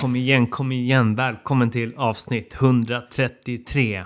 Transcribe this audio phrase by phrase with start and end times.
[0.00, 1.14] Kom igen, kom igen.
[1.14, 4.04] Välkommen till avsnitt 133.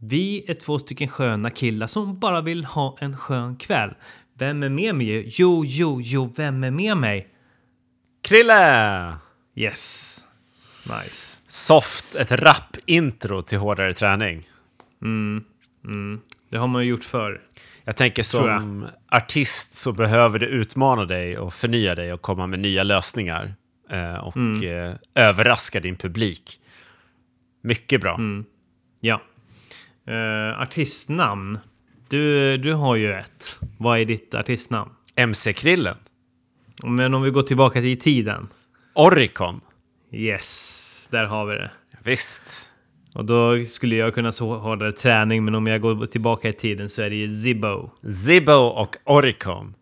[0.00, 3.94] Vi är två stycken sköna killar som bara vill ha en skön kväll.
[4.38, 5.24] Vem är med mig?
[5.26, 7.28] Jo, jo, jo, vem är med mig?
[8.28, 9.14] Krille!
[9.54, 10.18] Yes.
[10.82, 11.42] Nice.
[11.46, 14.48] Soft, ett rap-intro till hårdare träning.
[16.50, 17.40] Det har man ju gjort förr.
[17.84, 22.58] Jag tänker som artist så behöver du utmana dig och förnya dig och komma med
[22.58, 23.54] nya lösningar.
[23.90, 26.60] Eh, och eh, överraska din publik.
[27.62, 28.20] Mycket bra.
[29.00, 29.20] Ja.
[30.08, 31.58] Uh, artistnamn.
[32.08, 33.58] Du, du har ju ett.
[33.78, 34.90] Vad är ditt artistnamn?
[35.16, 35.96] MC-krillen.
[36.82, 38.48] Men om vi går tillbaka till tiden.
[38.94, 39.60] Oricon.
[40.12, 41.70] Yes, där har vi det.
[42.04, 42.72] Visst.
[43.14, 46.90] Och då skulle jag kunna så hårdare träning, men om jag går tillbaka i tiden
[46.90, 47.90] så är det ju Zibbo.
[48.12, 49.74] Zibbo och Oricon.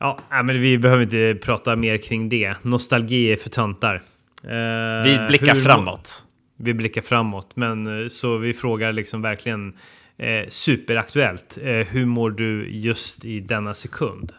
[0.00, 2.54] Ja, nej, men vi behöver inte prata mer kring det.
[2.62, 3.94] Nostalgi är för töntar.
[4.44, 6.24] Eh, Vi blickar hur- framåt.
[6.56, 9.72] Vi blickar framåt, men eh, så vi frågar liksom verkligen
[10.18, 11.58] eh, superaktuellt.
[11.62, 14.32] Eh, hur mår du just i denna sekund?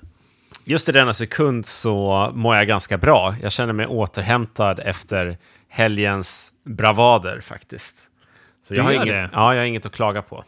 [0.65, 3.35] Just i denna sekund så mår jag ganska bra.
[3.41, 5.37] Jag känner mig återhämtad efter
[5.69, 7.97] helgens bravader faktiskt.
[8.63, 9.29] Så jag har, inget, det?
[9.33, 10.43] ja, jag har inget att klaga på.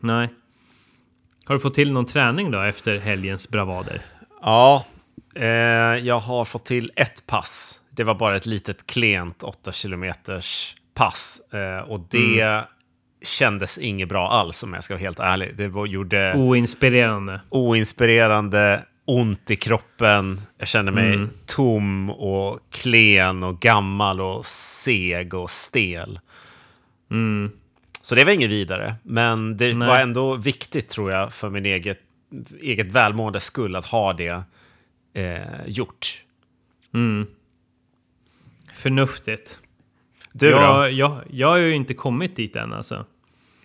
[0.00, 0.28] Nej.
[1.44, 4.00] Har du fått till någon träning då efter helgens bravader?
[4.42, 4.86] Ja,
[5.34, 5.46] eh,
[6.06, 7.80] jag har fått till ett pass.
[7.90, 11.40] Det var bara ett litet klent 8 kilometers pass.
[11.52, 12.64] Eh, och det
[13.24, 15.56] kändes inget bra alls om jag ska vara helt ärlig.
[15.56, 17.40] Det var, gjorde Oinspirerande.
[17.48, 20.40] oinspirerande, ont i kroppen.
[20.58, 21.30] Jag kände mig Mm.
[21.46, 26.20] tom och klen och gammal och seg och stel.
[28.02, 28.94] Så det var inget vidare.
[29.02, 29.78] Men det Mm.
[29.78, 29.88] Nej.
[29.88, 31.98] var ändå viktigt tror jag för min eget,
[32.60, 34.42] eget välmående skull att ha det
[35.14, 36.24] eh, gjort.
[38.74, 39.60] Förnuftigt.
[40.32, 40.56] Du då?
[40.56, 43.06] jag, jag, jag har ju inte kommit dit än alltså.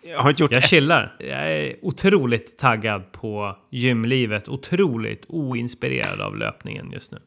[0.04, 1.16] Jag har inte gjort Jag ett- chillar.
[1.20, 4.50] Jag är otroligt taggad på gymlivet.
[4.50, 7.20] Otroligt oinspirerad av löpningen just nu.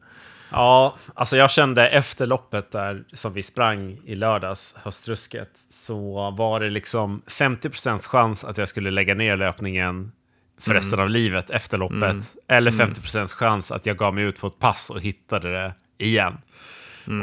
[0.51, 6.59] Ja, alltså jag kände efter loppet där som vi sprang i lördags, höstrusket, så var
[6.59, 10.11] det liksom 50% chans att jag skulle lägga ner löpningen
[10.61, 12.35] för resten av livet efter loppet.
[12.47, 16.37] Eller 50% chans att jag gav mig ut på ett pass och hittade det igen.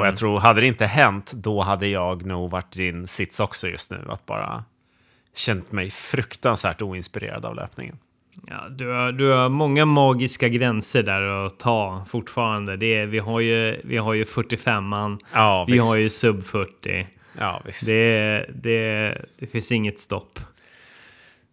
[0.00, 3.41] Och jag tror, hade det inte hänt, då hade jag nog varit i din sits
[3.41, 4.06] också just nu.
[4.09, 4.65] Att bara
[5.34, 7.98] känt mig fruktansvärt oinspirerad av löpningen.
[8.47, 12.77] Ja, du, har, du har många magiska gränser där att ta fortfarande.
[12.77, 15.19] Det är, vi, har ju, vi har ju 45an.
[15.32, 15.84] Ja, vi visst.
[15.84, 17.06] har ju sub 40.
[17.38, 17.87] Ja, visst.
[17.87, 20.41] Det, det, det finns inget stopp.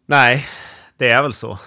[0.06, 0.46] Nej,
[0.98, 1.60] det är väl så.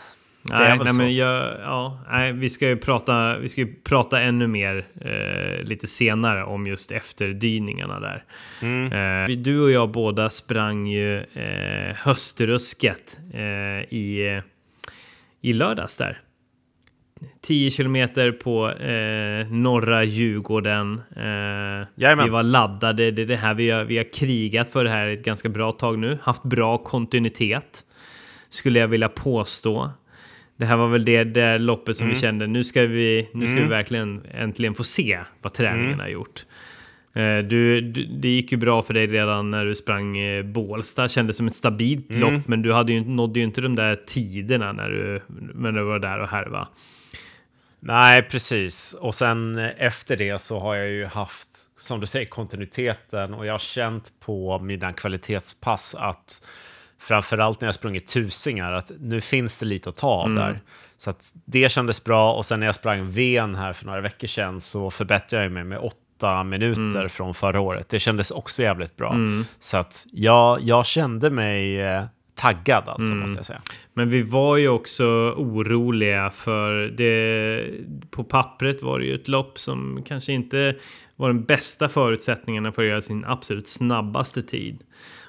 [0.50, 4.46] Nej, nej, men jag, ja, nej, vi ska ju prata, vi ska ju prata ännu
[4.46, 8.24] mer eh, lite senare om just efterdyningarna där.
[8.62, 8.92] Mm.
[8.92, 14.42] Eh, du och jag båda sprang ju eh, höstrusket eh, i,
[15.40, 16.22] i lördags där.
[17.40, 21.02] 10 kilometer på eh, norra Djurgården.
[21.16, 23.10] Eh, vi var laddade.
[23.10, 25.72] Det är det här vi har, vi har krigat för det här ett ganska bra
[25.72, 26.18] tag nu.
[26.22, 27.84] Haft bra kontinuitet.
[28.48, 29.90] Skulle jag vilja påstå.
[30.58, 33.56] Det här var väl det, det loppet som vi kände, nu ska vi, nu ska
[33.56, 36.44] vi verkligen äntligen få se vad träningen har gjort.
[37.14, 41.08] Eh, Du, du, det gick ju bra för dig redan när du sprang eh, Bålsta,
[41.08, 44.72] kändes som ett stabilt lopp, men du hade ju, nådde ju inte de där tiderna
[44.72, 45.22] när du,
[45.54, 46.68] när du var där och härva.
[47.80, 48.96] Nej, precis.
[49.00, 51.48] Och sen eh, efter det så har jag ju haft,
[51.80, 56.46] som du säger, kontinuiteten och jag har känt på mina kvalitetspass att
[57.00, 60.60] framförallt när jag sprungit tusingar att nu finns det lite att ta av där.
[60.96, 64.26] Så att det kändes bra och sen när jag sprang Ven här för några veckor
[64.28, 67.88] sedan så förbättrade jag mig med åtta minuter från förra året.
[67.88, 69.16] Det kändes också jävligt bra.
[69.60, 72.04] Så att jag, jag kände mig eh,
[72.34, 73.62] taggad alltså, måste jag säga.
[73.94, 75.04] Men vi var ju också
[75.36, 77.64] oroliga för det.
[78.10, 80.74] På pappret var det ju ett lopp som kanske inte
[81.16, 84.82] var den bästa förutsättningarna för att göra sin absolut snabbaste tid.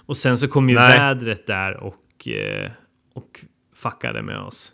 [0.09, 0.99] Och sen så kom ju Nej.
[0.99, 2.71] vädret där och, eh,
[3.13, 3.45] och
[3.75, 4.73] fuckade med oss.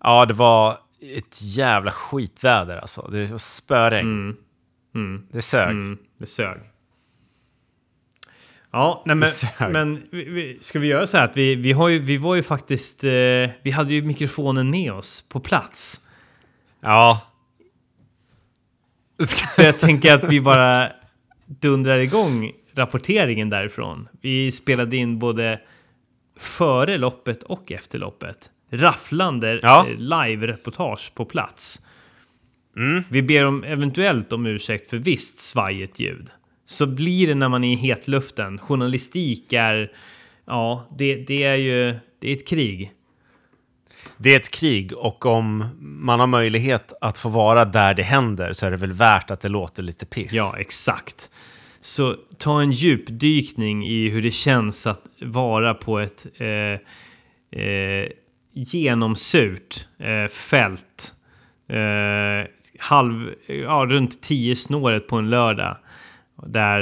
[0.00, 0.78] Ja, det var
[1.16, 3.08] ett jävla skitväder alltså.
[3.12, 4.36] Det var spöregn.
[5.32, 5.70] Det sög.
[5.70, 6.60] Mm, det sög.
[8.70, 9.28] Ja, nej men,
[9.72, 10.02] men
[10.60, 13.04] ska vi göra så här att vi, vi, har ju, vi var ju faktiskt...
[13.04, 13.10] Eh,
[13.62, 16.00] vi hade ju mikrofonen med oss på plats.
[16.80, 17.20] Ja.
[19.48, 20.92] Så jag tänker att vi bara
[21.46, 24.08] dundrar igång rapporteringen därifrån.
[24.20, 25.60] Vi spelade in både
[26.38, 28.50] före loppet och efter loppet.
[28.70, 29.86] Rafflande Ja.
[29.88, 31.80] eh, live-reportage på plats.
[33.08, 36.30] Vi ber om, eventuellt om ursäkt för visst svajigt ljud.
[36.66, 38.58] Så blir det när man är i hetluften.
[38.58, 39.92] Journalistik är...
[40.46, 41.94] Ja, det, det är ju...
[42.20, 42.92] Det är ett krig.
[44.16, 48.52] Det är ett krig och om man har möjlighet att få vara där det händer
[48.52, 50.32] så är det väl värt att det låter lite piss.
[50.32, 51.30] Ja, exakt.
[51.84, 56.48] Så ta en djupdykning i hur det känns att vara på ett eh,
[57.62, 58.08] eh,
[58.52, 61.14] genomsurt eh, fält.
[61.68, 62.48] Eh,
[62.78, 65.76] halv, ja, runt 10 snåret på en lördag.
[66.46, 66.80] Där,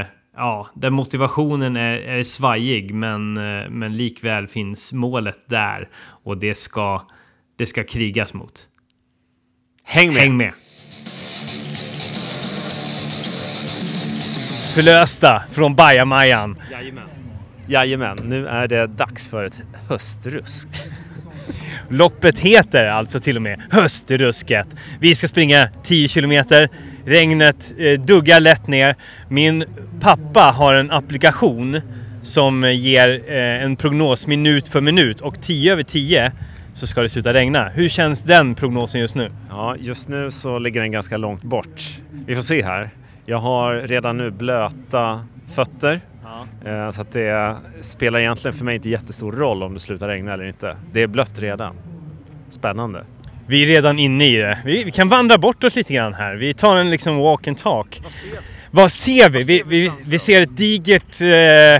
[0.00, 0.06] eh,
[0.36, 5.88] ja, där motivationen är, är svajig men, eh, men likväl finns målet där.
[6.24, 7.08] Och det ska,
[7.56, 8.68] det ska krigas mot.
[9.82, 10.22] Häng med!
[10.22, 10.52] Häng med!
[14.74, 16.58] Förlösta från bajamajan.
[16.72, 17.04] Jajamän.
[17.66, 20.68] Jajamän, nu är det dags för ett höstrusk.
[21.88, 24.68] Loppet heter alltså till och med Höstrusket.
[25.00, 26.68] Vi ska springa 10 kilometer.
[27.04, 28.96] Regnet eh, duggar lätt ner.
[29.28, 29.64] Min
[30.00, 31.80] pappa har en applikation
[32.22, 36.32] som ger eh, en prognos minut för minut och 10 över 10
[36.74, 37.68] så ska det sluta regna.
[37.68, 39.30] Hur känns den prognosen just nu?
[39.50, 42.00] Ja, just nu så ligger den ganska långt bort.
[42.26, 42.90] Vi får se här.
[43.26, 45.24] Jag har redan nu blöta
[45.54, 46.00] fötter.
[46.64, 50.32] Eh, Så att det spelar egentligen för mig inte jättestor roll om det slutar regna
[50.34, 50.76] eller inte.
[50.92, 51.76] Det är blött redan.
[52.50, 53.04] Spännande.
[53.46, 54.58] Vi är redan inne i det.
[54.64, 56.34] Vi, vi kan vandra bortåt lite grann här.
[56.34, 58.02] Vi tar en liksom walk and talk.
[58.70, 59.42] Vad ser vi?
[59.42, 61.76] Vi, vi, vi ser ett digert, eh,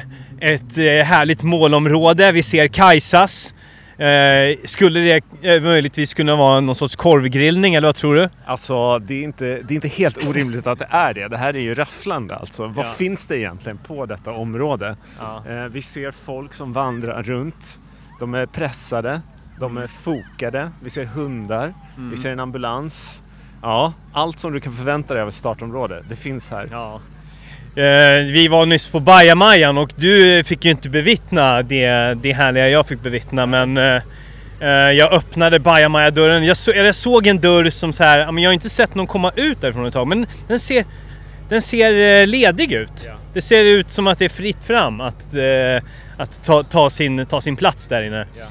[0.50, 2.32] ett eh, härligt målområde.
[2.32, 3.55] Vi ser Kajsas.
[3.99, 5.25] Eh, skulle det
[5.55, 8.29] eh, möjligtvis kunna vara någon sorts korvgrillning eller vad tror du?
[8.46, 11.29] Alltså, det är, inte, det är inte helt orimligt att det är det.
[11.29, 12.67] Det här är ju rafflande alltså.
[12.67, 12.91] Vad Ja.
[12.93, 14.96] finns det egentligen på detta område?
[15.20, 15.43] Ja.
[15.49, 17.79] Eh, vi ser folk som vandrar runt.
[18.20, 19.20] De är pressade,
[19.61, 21.75] de är fokade, vi ser hundar,
[22.11, 23.23] vi ser en ambulans.
[23.62, 26.69] Ja, allt som du kan förvänta dig av ett startområde, det finns här.
[26.70, 27.00] Ja.
[27.76, 32.69] Eh, vi var nyss på Bajamajan och du fick ju inte bevittna det, det härliga
[32.69, 34.03] jag fick bevittna men eh,
[34.61, 36.44] eh, jag öppnade Bajamaja-dörren.
[36.44, 39.32] Jag, så, jag såg en dörr som så här, jag har inte sett någon komma
[39.37, 40.85] ut därifrån ett tag men den ser,
[41.49, 42.93] den ser ledig ut.
[43.06, 43.12] Ja.
[43.32, 45.35] Det ser ut som att det är fritt fram att,
[46.17, 48.26] att ta, ta, sin, ta sin plats där inne.
[48.38, 48.44] Ja.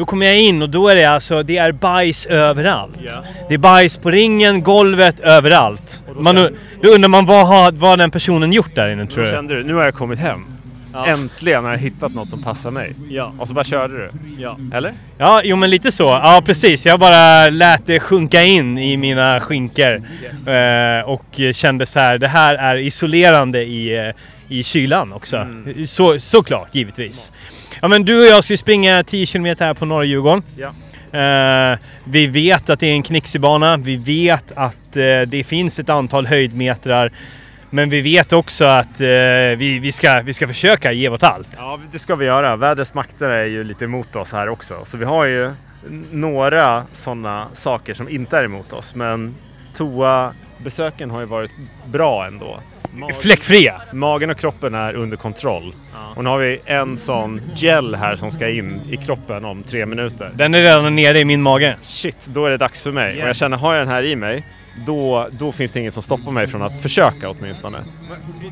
[0.00, 2.98] Då kommer jag in och då är det alltså, det är bajs överallt.
[3.06, 3.24] Ja.
[3.48, 6.04] Det är bajs på ringen, golvet, överallt.
[6.14, 6.34] Då Man,
[6.82, 9.36] då undrar man vad har vad den personen gjort där inne tror Då du?
[9.36, 10.44] kände du, nu har jag kommit hem.
[10.92, 11.06] Ja.
[11.06, 12.94] Äntligen har jag hittat något som passar mig.
[13.10, 13.32] Ja.
[13.38, 14.10] Och så bara körde du.
[14.38, 14.58] Ja.
[14.74, 14.92] Eller?
[15.18, 16.04] ja, jo men lite så.
[16.04, 20.02] Ja precis, jag bara lät det sjunka in i mina skinkor.
[20.46, 24.14] Eh, och kände så här, det här är isolerande i, eh,
[24.48, 25.46] i kylan också.
[25.84, 27.32] Så, såklart, givetvis.
[27.34, 30.42] Ja men du och jag ska ju springa 10 km här på norra Djurgården.
[30.56, 30.72] Ja.
[31.12, 33.76] Eh, vi vet att det är en knixig bana.
[33.76, 37.12] Vi vet att eh, det finns ett antal höjdmetrar.
[37.70, 39.06] Men vi vet också att eh,
[39.56, 41.48] vi, vi, ska, vi ska försöka ge vårt allt.
[41.56, 42.56] Ja, det ska vi göra.
[42.56, 44.74] Vädrets makter är ju lite emot oss här också.
[44.84, 45.52] Så vi har ju
[46.10, 48.94] några sådana saker som inte är emot oss.
[48.94, 49.34] Men
[50.64, 51.50] toa-besöken har ju varit
[51.86, 52.60] bra ändå.
[52.94, 53.82] Mag- Fläckfria!
[53.92, 55.74] Magen och kroppen är under kontroll.
[56.16, 59.86] Och nu har vi en sån gel här som ska in i kroppen om tre
[59.86, 60.30] minuter.
[60.34, 61.76] Den är redan nere i min mage.
[61.82, 63.12] Shit, då är det dags för mig.
[63.14, 63.36] Och jag Yes.
[63.38, 64.46] känner, har jag den här i mig,
[64.86, 67.78] då, då finns det inget som stoppar mig från att försöka åtminstone.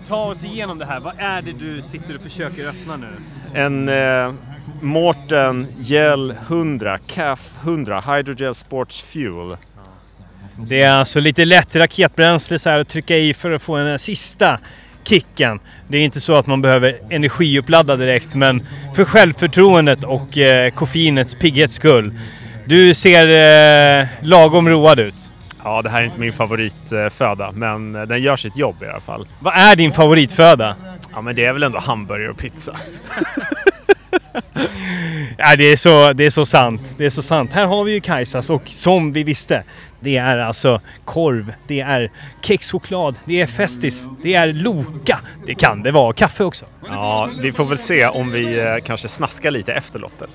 [0.09, 1.01] Tar oss igenom det här.
[1.01, 3.09] Vad är det du sitter och försöker öppna nu?
[3.55, 4.33] En eh,
[4.81, 9.57] Morten Gel 100, CAF 100, Hydrogel Sports Fuel.
[10.61, 13.99] Det är alltså lite lätt raketbränsle så här att trycka i för att få den
[13.99, 14.59] sista
[15.05, 15.61] kicken.
[15.89, 21.35] Det är inte så att man behöver energiuppladda direkt men för självförtroendet och eh, koffeinets
[21.35, 22.19] pigghets skull.
[22.65, 23.29] Du ser
[24.01, 25.15] eh, lagom road ut.
[25.65, 29.01] Ja, det här är inte min favoritföda, men eh, den gör sitt jobb i alla
[29.01, 29.27] fall.
[29.41, 30.77] Vad är din favoritföda?
[31.13, 32.77] Ja, men det är väl ändå hamburgare och pizza.
[35.41, 36.81] Ja, det, är så, det är så sant.
[36.97, 37.53] Det är så sant.
[37.53, 39.65] Här har vi ju Kajsas och som vi visste,
[40.01, 42.11] det är alltså korv, det är
[42.43, 45.21] kexchoklad, det är Festis, det är Loka.
[45.47, 46.65] Det kan det vara kaffe också.
[46.89, 50.31] Ja, vi får väl se om vi eh, kanske snaskar lite efter loppet.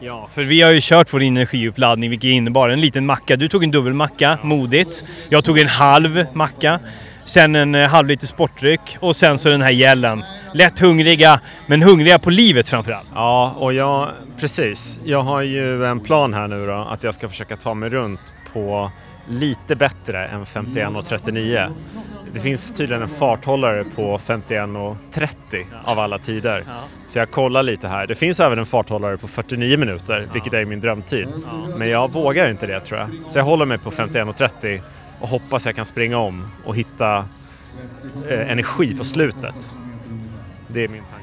[0.00, 3.36] Ja, för vi har ju kört vår energiuppladdning vilket innebar en liten macka.
[3.36, 5.04] Du tog en dubbelmacka, modigt.
[5.28, 6.80] Jag tog en halv macka.
[7.24, 10.24] Sen en eh, halv liter sportdryck och sen så den här gällen.
[10.54, 13.08] Lätt hungriga, men hungriga på livet framförallt.
[13.14, 14.08] Ja, och jag,
[14.40, 15.00] precis.
[15.04, 18.34] Jag har ju en plan här nu då, att jag ska försöka ta mig runt
[18.52, 18.90] på
[19.28, 21.68] lite bättre än 51 och 39.
[22.32, 26.64] det finns tydligen en farthållare på 51.30 av alla tider.
[27.06, 28.06] Så jag kollar lite här.
[28.06, 31.28] Det finns även en farthållare på 49 minuter, vilket är min drömtid.
[31.76, 33.08] Men jag vågar inte det tror jag.
[33.28, 34.80] Så jag håller mig på 51.30
[35.20, 37.24] och hoppas jag kan springa om och hitta
[38.28, 39.74] eh, energi på slutet.
[40.68, 41.17] Det är min tanke.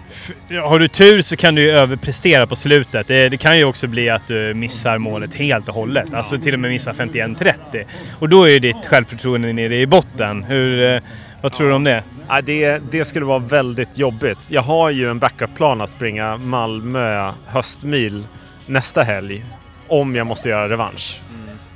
[0.64, 3.08] Har du tur så kan du ju överprestera på slutet.
[3.08, 6.14] Det, det kan ju också bli att du missar målet helt och hållet.
[6.14, 7.84] Alltså till och med missar 51-30.
[8.20, 10.44] Och då är ju ditt självförtroende nere i botten.
[10.44, 11.02] Hur, eh,
[11.42, 12.04] vad tror du om det?
[12.28, 14.52] Ja, det, det skulle vara väldigt jobbigt.
[14.52, 18.24] Jag har ju en backup-plan att springa Malmö höstmil
[18.66, 19.46] nästa helg
[19.88, 21.22] om jag måste göra revansch.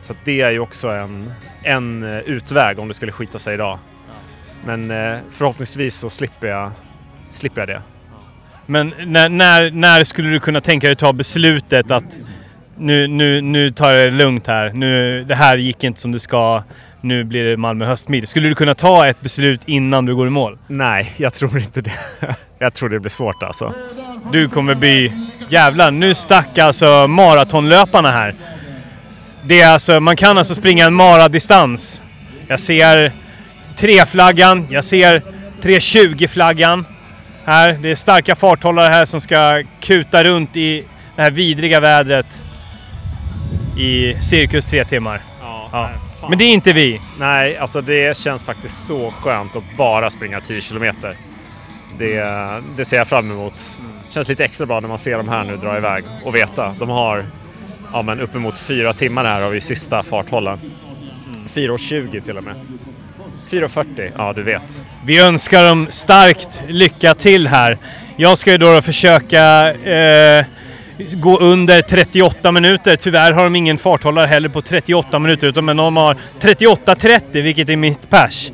[0.01, 1.33] Så att det är ju också en,
[1.63, 3.79] en eh, utväg om det skulle skita sig idag.
[4.65, 6.71] Men eh, förhoppningsvis så slipper jag,
[7.31, 7.81] slipper jag det.
[8.69, 12.19] Men när, när, när skulle du kunna tänka dig ta beslutet att
[12.77, 14.71] nu, nu, nu tar jag det lugnt här.
[14.73, 16.63] Nu, det här gick inte som det ska.
[17.01, 18.27] Nu blir det Malmö höstmil.
[18.27, 20.57] Skulle du kunna ta ett beslut innan du går i mål?
[20.67, 21.91] Nej, jag tror inte det.
[22.59, 23.73] jag tror det blir svårt alltså.
[24.31, 25.13] Du kommer bli...
[25.49, 28.33] Jävlar, nu stack alltså maratonlöparna här.
[29.43, 32.01] Det är alltså, man kan alltså springa en maradistans.
[32.47, 33.11] Jag ser
[33.75, 35.21] treflaggan, jag ser
[35.61, 36.85] 3.20-flaggan.
[37.49, 42.45] Här, det är starka farthållare här som ska kuta runt i det här vidriga vädret
[43.77, 45.21] i cirkus tre timmar.
[45.41, 45.89] Ja.
[46.29, 47.01] Men det är inte vi.
[47.19, 51.17] Nej, alltså det känns faktiskt så skönt att bara springa 10 kilometer.
[51.97, 52.23] Det,
[52.77, 53.81] det ser jag fram emot.
[54.09, 56.75] Känns lite extra bra när man ser de här nu dra iväg och veta.
[56.79, 57.25] De har
[57.93, 60.59] ja, men uppemot fyra timmar här har vi sista farthållaren.
[61.53, 62.55] 4.20 till och med.
[63.49, 64.61] 4.40, ja du vet.
[65.05, 67.77] Vi önskar dem starkt lycka till här.
[68.17, 70.45] Jag ska ju då försöka eh,
[71.13, 72.95] gå under 38 minuter.
[72.95, 77.69] Tyvärr har de ingen farthållare heller på 38 minuter, utan men de har 38.30, vilket
[77.69, 78.51] är mitt pers.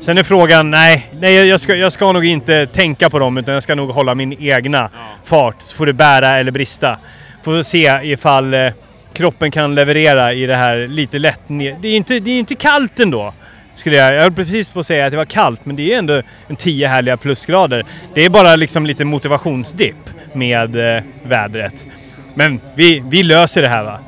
[0.00, 3.54] Sen är frågan, nej, nej jag, ska, jag ska nog inte tänka på dem, utan
[3.54, 4.90] jag ska nog hålla min egna
[5.24, 5.56] fart.
[5.58, 6.98] Så får det bära eller brista.
[7.44, 8.70] Får se ifall eh,
[9.12, 11.76] kroppen kan leverera i det här lite lätt ner.
[11.80, 13.34] Det är inte, det är inte kallt ändå.
[13.74, 15.98] Skulle jag, jag höll precis på att säga att det var kallt, men det är
[15.98, 17.82] ändå en 10 härliga plusgrader.
[18.14, 21.86] Det är bara liksom lite motivationsdipp med eh, vädret.
[22.34, 23.98] Men vi, vi löser det här va?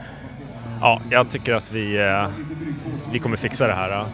[0.81, 2.27] Ja, jag tycker att vi, eh,
[3.13, 4.07] vi kommer fixa det här eh,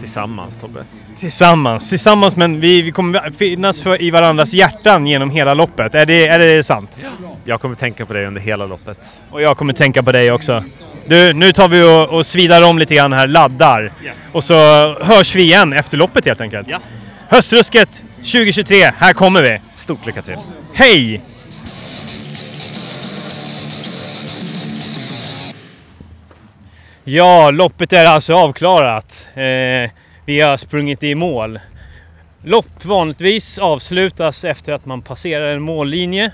[0.00, 0.84] tillsammans Tobbe.
[1.16, 5.94] Tillsammans, tillsammans men vi, vi kommer finnas för, i varandras hjärtan genom hela loppet.
[5.94, 6.98] Är det, är det sant?
[7.44, 8.98] Jag kommer tänka på dig under hela loppet.
[9.30, 10.64] Och jag kommer tänka på dig också.
[11.06, 13.92] Du, nu tar vi och, och svidar om lite grann här, laddar.
[14.32, 14.54] Och så
[15.04, 16.68] hörs vi igen efter loppet helt enkelt.
[16.70, 16.80] Ja.
[17.28, 19.60] Höstrusket 2023, här kommer vi.
[19.74, 20.36] Stort lycka till!
[20.74, 21.20] Hej!
[27.04, 29.28] Ja, loppet är alltså avklarat.
[29.34, 29.90] Eh,
[30.26, 31.60] vi har sprungit i mål.
[32.44, 36.30] Lopp vanligtvis avslutas efter att man passerar en mållinje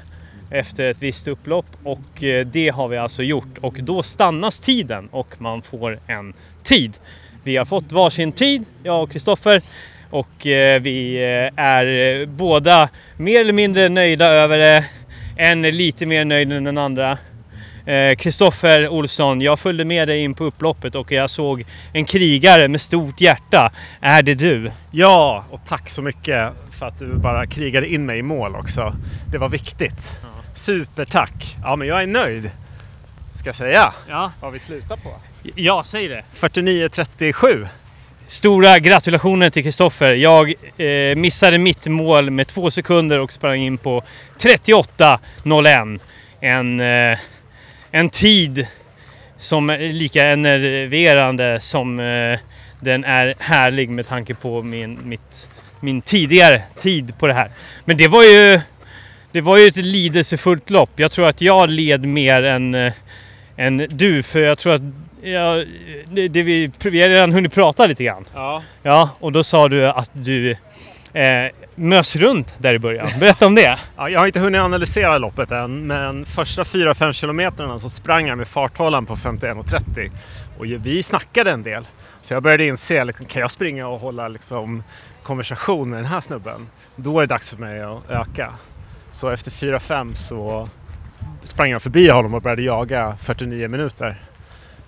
[0.50, 5.08] efter ett visst upplopp och eh, det har vi alltså gjort och då stannas tiden
[5.10, 6.92] och man får en tid.
[7.42, 9.62] Vi har fått varsin tid, jag och Kristoffer
[10.10, 14.84] och eh, vi eh, är båda mer eller mindre nöjda över det.
[15.36, 17.18] En är lite mer nöjd än den andra.
[18.18, 22.80] Kristoffer Olsson, jag följde med dig in på upploppet och jag såg en krigare med
[22.80, 23.72] stort hjärta.
[24.00, 24.70] Är det du?
[24.90, 28.92] Ja, och tack så mycket för att du bara krigade in mig i mål också.
[29.32, 30.20] Det var viktigt.
[30.54, 31.56] Supertack!
[31.62, 32.50] Ja, men jag är nöjd.
[33.34, 35.14] Ska jag säga Ja, vad vi slutar på?
[35.54, 36.22] ja säg det.
[36.40, 37.66] 49.37.
[38.28, 40.14] Stora gratulationer till Kristoffer.
[40.14, 44.02] Jag eh, missade mitt mål med två sekunder och sprang in på
[44.38, 46.00] 38.01.
[46.40, 47.18] En, eh,
[47.90, 48.66] en tid
[49.38, 52.38] som är lika enerverande som eh,
[52.80, 55.48] den är härlig med tanke på min, mitt,
[55.80, 57.50] min tidigare tid på det här.
[57.84, 58.60] Men det var ju,
[59.32, 60.90] det var ju ett lidelsefullt lopp.
[60.96, 62.92] Jag tror att jag led mer än, eh,
[63.56, 64.82] än du, för jag tror att
[65.22, 65.64] Ja,
[66.04, 68.24] det, det vi, vi har redan hunnit prata lite grann.
[68.34, 68.62] Ja.
[68.82, 70.50] Ja, och då sa du att du
[71.12, 73.08] eh, mös runt där i början.
[73.20, 73.78] Berätta om det.
[73.96, 78.38] Ja, jag har inte hunnit analysera loppet än, men första 4-5 kilometerna så sprang jag
[78.38, 80.10] med farthållaren på 51.30
[80.58, 81.84] och vi snackade en del.
[82.22, 84.82] Så jag började inse, liksom, kan jag springa och hålla liksom,
[85.22, 86.68] konversation med den här snubben?
[86.96, 88.52] Då är det dags för mig att öka.
[89.12, 90.68] Så efter 4-5 så
[91.44, 94.16] sprang jag förbi honom och började jaga 49 minuter.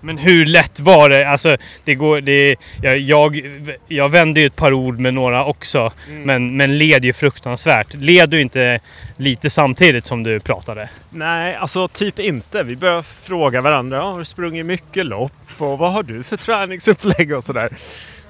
[0.05, 1.29] Men hur lätt var det?
[1.29, 3.41] Alltså, det går, det, jag, jag,
[3.89, 7.95] jag vände ju ett par ord med några också, men, men led ju fruktansvärt.
[7.95, 8.81] Led du inte
[9.17, 10.89] lite samtidigt som du pratade?
[11.11, 12.63] Nej, alltså typ inte.
[12.63, 16.37] Vi började fråga varandra, "Ja, har du sprungit mycket lopp och vad har du för
[16.37, 17.71] träningsupplägg och sådär.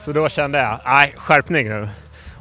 [0.04, 1.88] Så då kände jag, nej, skärpning nu.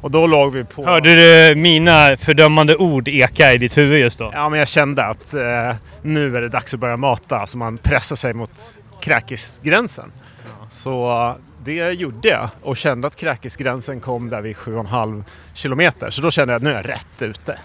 [0.02, 0.84] Och då låg vi på...
[0.86, 4.30] Hörde du mina fördömande ord eka i ditt huvud just då?
[4.34, 7.46] Ja, men jag kände att eh, nu är det dags att börja mata.
[7.46, 10.12] Så man pressar sig mot kräkisgränsen.
[10.70, 16.10] Så det gjorde jag och kände att kräkisgränsen kom där vid 7,5 kilometer.
[16.10, 17.58] Så då kände jag att nu är jag rätt ute.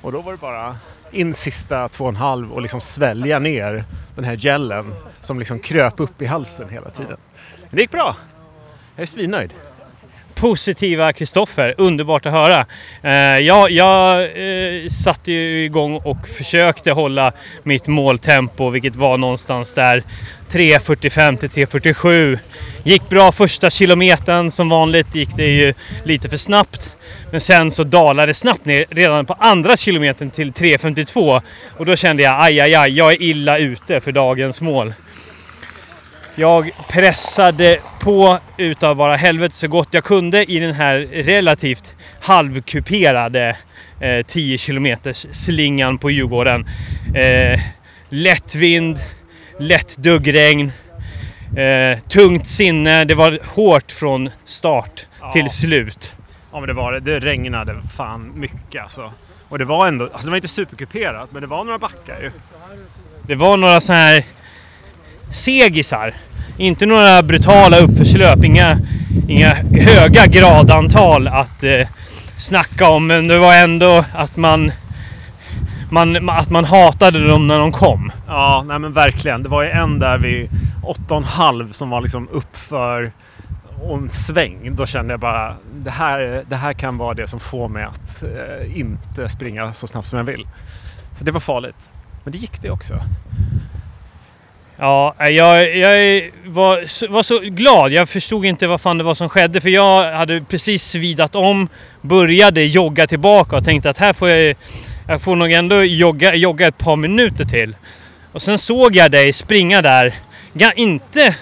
[0.00, 0.76] Och då var det bara
[1.10, 3.84] in sista 2,5 och liksom svälja ner
[4.14, 7.16] den här gelen som liksom kröp upp i halsen hela tiden.
[7.60, 8.16] Men det gick bra.
[8.96, 9.54] Jag är svinnöjd.
[10.42, 12.66] Positiva Kristoffer, underbart att höra.
[13.02, 17.32] Eh, jag jag eh, satte ju igång och försökte hålla
[17.62, 20.02] mitt måltempo, vilket var någonstans där
[20.50, 22.38] 3.45 till 3.47.
[22.84, 26.92] Gick bra första kilometern, som vanligt gick det ju lite för snabbt.
[27.30, 31.42] Men sen så dalade det snabbt ner redan på andra kilometern till 3.52
[31.78, 34.94] och då kände jag aj, aj, aj, jag är illa ute för dagens mål.
[36.34, 43.56] Jag pressade på utav bara helvete så gott jag kunde i den här relativt halvkuperade
[44.00, 46.68] eh, 10 kilometers slingan på Djurgården.
[47.14, 47.60] Eh,
[48.08, 48.98] lätt vind,
[49.58, 50.72] lätt duggregn,
[51.56, 53.04] eh, tungt sinne.
[53.04, 55.32] Det var hårt från start Ja.
[55.32, 56.14] till slut.
[56.52, 57.00] Ja men det var det.
[57.00, 59.12] Det regnade fan mycket alltså.
[59.48, 62.30] Och det var ändå, alltså det var inte superkuperat men det var några backar ju.
[63.26, 64.24] Det var några så här
[65.32, 66.14] segisar.
[66.56, 68.78] Inte några brutala uppförslöp, inga,
[69.28, 71.88] inga höga gradantal att eh,
[72.36, 73.06] snacka om.
[73.06, 74.72] Men det var ändå att man,
[75.90, 78.12] man, att man hatade dem när de kom.
[78.26, 79.42] Ja, nej men verkligen.
[79.42, 80.48] Det var ju en där vid
[80.82, 83.12] 8,5 som var liksom uppför
[83.82, 84.74] och en sväng.
[84.76, 88.22] Då kände jag bara det här, det här kan vara det som får mig att
[88.22, 90.46] eh, inte springa så snabbt som jag vill.
[91.18, 91.92] Så det var farligt.
[92.24, 92.94] Men det gick det också.
[94.78, 97.92] Ja, eh, jag, jag var, så- var så glad.
[97.92, 99.60] Jag förstod inte vad fan det var som skedde.
[99.60, 101.68] För jag hade precis svidat om,
[102.00, 104.56] började jogga tillbaka och tänkte att här får jag,
[105.08, 107.76] jag får nog ändå jogga, jogga ett par minuter till.
[108.32, 110.14] Och sen såg jag dig springa där.
[110.52, 111.34] Ja, inte,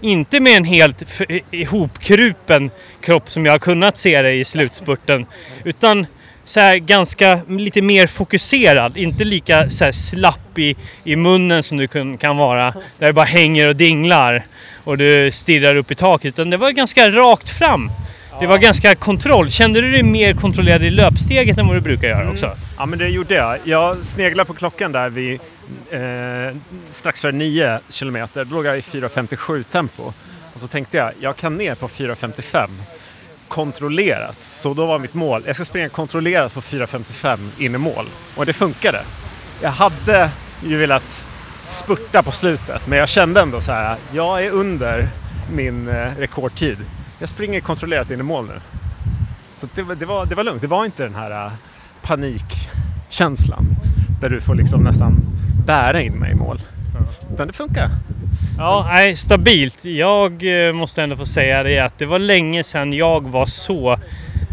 [0.00, 1.20] inte med en helt
[1.50, 5.26] ihopkrupen kropp som jag har kunnat se dig i slutspurten.
[5.64, 6.06] Utan
[6.44, 11.78] så här ganska lite mer fokuserad, inte lika så här slapp i, i munnen som
[11.78, 12.74] du kun, kan vara.
[12.98, 14.46] Där det bara hänger och dinglar
[14.84, 16.28] och du stirrar upp i taket.
[16.28, 17.90] Utan det var ganska rakt fram.
[18.40, 19.50] Det var ganska kontroll.
[19.50, 22.56] Kände du dig mer kontrollerad i löpsteget än vad du brukar göra också?
[22.76, 23.58] Ja men det gjorde jag.
[23.64, 25.40] Jag sneglade på klockan där vid
[25.90, 26.56] eh,
[26.90, 28.44] strax före 9 kilometer.
[28.44, 30.12] Då låg jag i 4.57 tempo.
[30.54, 32.68] Och så tänkte jag, jag kan ner på 4.55
[33.52, 34.36] kontrollerat.
[34.40, 38.06] Så då var mitt mål, jag ska springa kontrollerat på 4.55 in i mål.
[38.36, 39.00] Och det funkade.
[39.62, 40.30] Jag hade
[40.64, 41.26] ju velat
[41.68, 45.08] spurta på slutet, men jag kände ändå så här, jag är under
[45.54, 46.76] min eh, rekordtid.
[47.18, 48.60] Jag springer kontrollerat in i mål nu.
[49.54, 50.62] Så det, var- det, var, det var lugnt.
[50.62, 51.52] Det var inte den här uh,
[52.02, 53.66] panikkänslan
[54.20, 55.20] där du får liksom nästan
[55.66, 56.60] bära in mig i mål.
[57.34, 57.90] Utan det funkar.
[58.58, 59.84] Ja, nej, stabilt.
[59.84, 63.92] Jag eh, måste ändå få säga det att det var länge sedan jag var så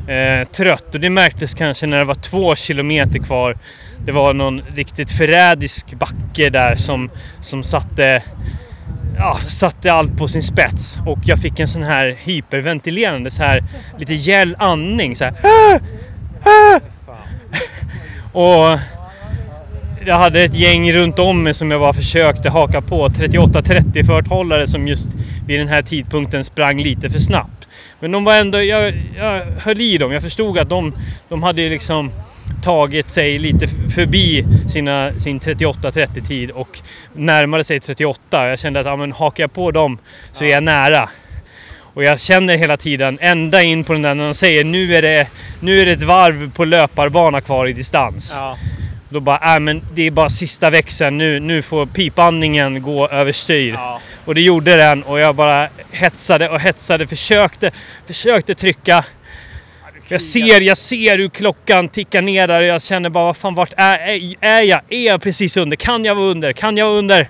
[0.08, 3.58] eh, trött och det märktes kanske när det var två kilometer kvar.
[4.06, 7.10] Det var någon riktigt förrädisk backe där som,
[7.42, 8.24] som satte,
[9.18, 13.64] ja, satte allt på sin spets och jag fick en sån här hyperventilerande, så här
[13.98, 15.34] lite gäll andning så här.
[18.32, 18.80] Och
[20.06, 23.08] jag hade ett gäng runt om mig som jag bara försökte haka på.
[23.08, 25.10] 38-30 förthållare som just
[25.48, 27.68] vid den här tidpunkten sprang lite för snabbt.
[28.00, 30.12] Men de var ändå, jag, jag höll i dem.
[30.12, 30.96] Jag förstod att de,
[31.30, 32.12] de hade liksom
[32.64, 36.80] tagit sig lite förbi sina, sin 38-30 tid och
[37.14, 38.48] närmade sig 38.
[38.50, 39.98] Jag kände att ja, men hakar jag på dem
[40.32, 41.10] så är jag nära.
[41.94, 45.02] Och jag känner hela tiden, ända in på den där när de säger nu är
[45.02, 45.28] det,
[45.60, 48.34] nu är det ett varv på löparbana kvar i distans.
[48.38, 48.58] Ja.
[49.10, 51.18] Då bara, äh, men det är bara sista växeln.
[51.18, 53.74] Nu, nu får pipandningen gå överstyr.
[53.74, 54.02] Ja.
[54.26, 57.08] Och det gjorde den och jag bara hetsade och hetsade.
[57.08, 57.72] Försökte,
[58.08, 59.06] försökte trycka.
[60.08, 63.56] Jag ser, jag ser hur klockan tickar ner där och jag känner bara, vad fan,
[63.56, 64.82] vart är, är, är jag?
[64.90, 65.78] Är jag precis under?
[65.78, 66.54] Kan jag vara under?
[66.54, 67.30] Kan jag vara under?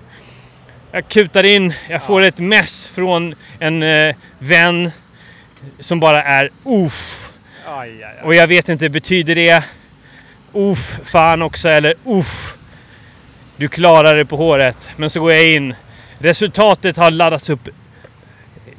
[0.92, 4.90] Jag kutar in, jag får ett mess från en eh, vän
[5.78, 7.32] som bara är uff.
[8.22, 9.64] Och jag vet inte, betyder det
[10.52, 12.56] uff fan också eller uff
[13.56, 14.90] du klarar det på håret.
[14.96, 15.74] Men så går jag in.
[16.18, 17.68] Resultatet har laddats upp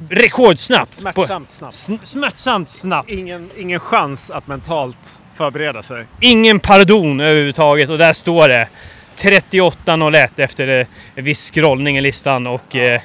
[0.08, 0.96] rekordsnabbt.
[1.14, 1.74] På, Smärtsamt snabbt.
[1.74, 3.10] sn- smärtsamt snabbt.
[3.10, 6.04] Ingen, ingen chans att mentalt förbereda sig.
[6.20, 8.68] Ingen pardon överhuvudtaget och där står det
[9.16, 13.00] 38.01 efter eh, en viss scrollning i listan och eh,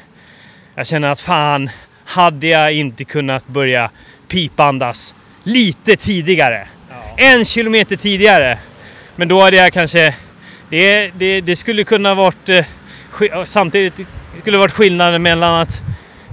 [0.76, 1.70] jag känner att fan
[2.06, 3.90] hade jag inte kunnat börja
[4.28, 6.68] pipandas lite tidigare.
[7.20, 8.58] En kilometer tidigare.
[9.16, 10.16] Men då hade jag kanske...
[10.70, 12.50] Det, det, det skulle kunna varit...
[12.50, 12.66] Eh,
[13.46, 13.94] samtidigt
[14.42, 15.84] skulle det varit skillnaden mellan att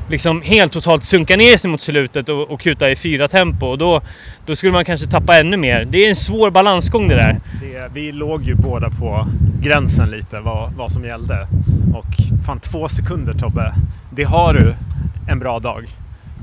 [0.08, 3.66] liksom helt totalt sunka ner sig mot slutet och, och kuta i fyra tempo.
[3.66, 4.00] Och då,
[4.46, 5.84] då skulle man kanske tappa ännu mer.
[5.84, 7.40] Det är en svår balansgång det där.
[7.60, 9.26] Det, vi låg ju båda på
[9.60, 11.48] gränsen lite vad, vad som gällde.
[11.94, 12.06] Och
[12.46, 13.74] fan två sekunder Tobbe,
[14.10, 14.74] det har du
[15.28, 15.86] en bra dag.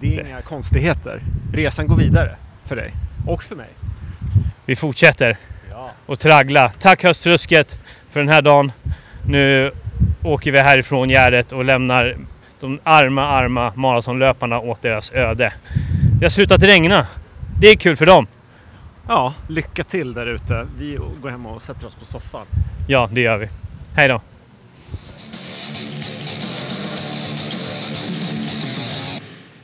[0.01, 1.19] Det är inga konstigheter.
[1.53, 2.93] Resan går vidare för dig
[3.27, 3.69] och för mig.
[4.71, 5.37] Vi fortsätter
[5.71, 5.89] Ja.
[6.05, 6.71] och traggla.
[6.79, 7.79] Tack höstrusket
[8.09, 8.71] för den här dagen.
[9.27, 9.71] Nu
[10.23, 12.17] åker vi härifrån Gärdet och lämnar
[12.59, 15.53] de arma, arma maratonlöparna åt deras öde.
[16.19, 17.07] Det har slutat regna.
[17.59, 18.27] Det är kul för dem.
[19.07, 20.67] ja, lycka till där ute.
[20.77, 22.45] Vi går hem och sätter oss på soffan.
[22.87, 23.49] Ja, det gör vi.
[23.95, 24.21] Hej då.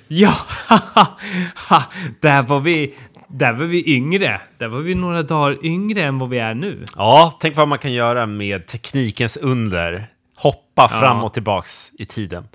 [0.10, 0.34] Ja,
[2.20, 2.94] där var vi.
[3.30, 4.42] Där var vi yngre.
[4.58, 6.84] Där var vi några dagar yngre än vad vi är nu.
[6.96, 10.08] Ja, tänk vad man kan göra med teknikens under.
[10.36, 10.88] Hoppa Ja.
[10.88, 12.48] fram och tillbaks i tiden.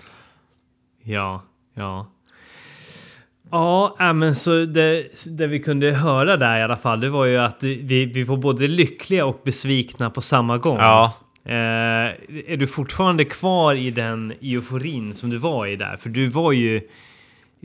[1.04, 1.42] Ja,
[1.74, 2.08] ja.
[3.50, 7.24] Ja, äh, men så det, det vi kunde höra där i alla fall, det var
[7.24, 10.78] ju att vi, vi var både lyckliga och besvikna på samma gång.
[10.78, 11.12] Ja,
[11.44, 11.54] Eh,
[12.46, 15.96] är du fortfarande kvar i den euforin som du var i där?
[15.96, 16.80] För du var ju...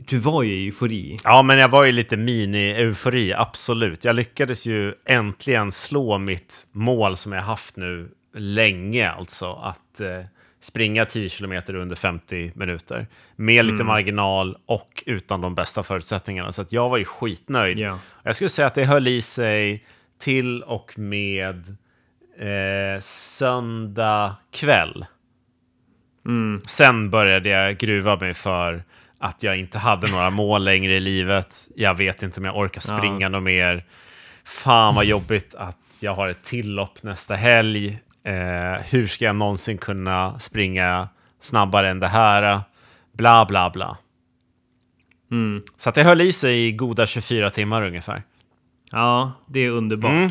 [0.06, 1.16] Du var ju i eufori.
[1.24, 4.04] Ja, men jag var ju lite mini-eufori, absolut.
[4.04, 10.20] Jag lyckades ju äntligen slå mitt mål som jag haft nu länge, alltså att eh,
[10.60, 13.06] springa 10 kilometer under 50 minuter.
[13.36, 16.52] Med lite marginal och utan de bästa förutsättningarna.
[16.52, 17.78] Så att jag var ju skitnöjd.
[17.78, 17.98] Ja.
[18.22, 19.84] Jag skulle säga att det höll i sig
[20.18, 21.76] till och med
[22.38, 25.06] eh, söndag kväll.
[26.66, 28.82] Sen började jag gruva mig för
[29.18, 31.68] att jag inte hade några mål längre i livet.
[31.76, 33.84] Jag vet inte om jag orkar springa något mer.
[34.44, 37.98] Fan vad jobbigt att jag har ett tillopp nästa helg.
[38.24, 41.08] Eh, hur ska jag någonsin kunna springa
[41.40, 42.60] snabbare än det här?
[43.12, 43.96] Bla, bla, bla.
[45.76, 48.22] Så att det höll i sig i goda 24 timmar ungefär.
[48.92, 50.10] Ja, det är underbart.
[50.10, 50.30] Mm.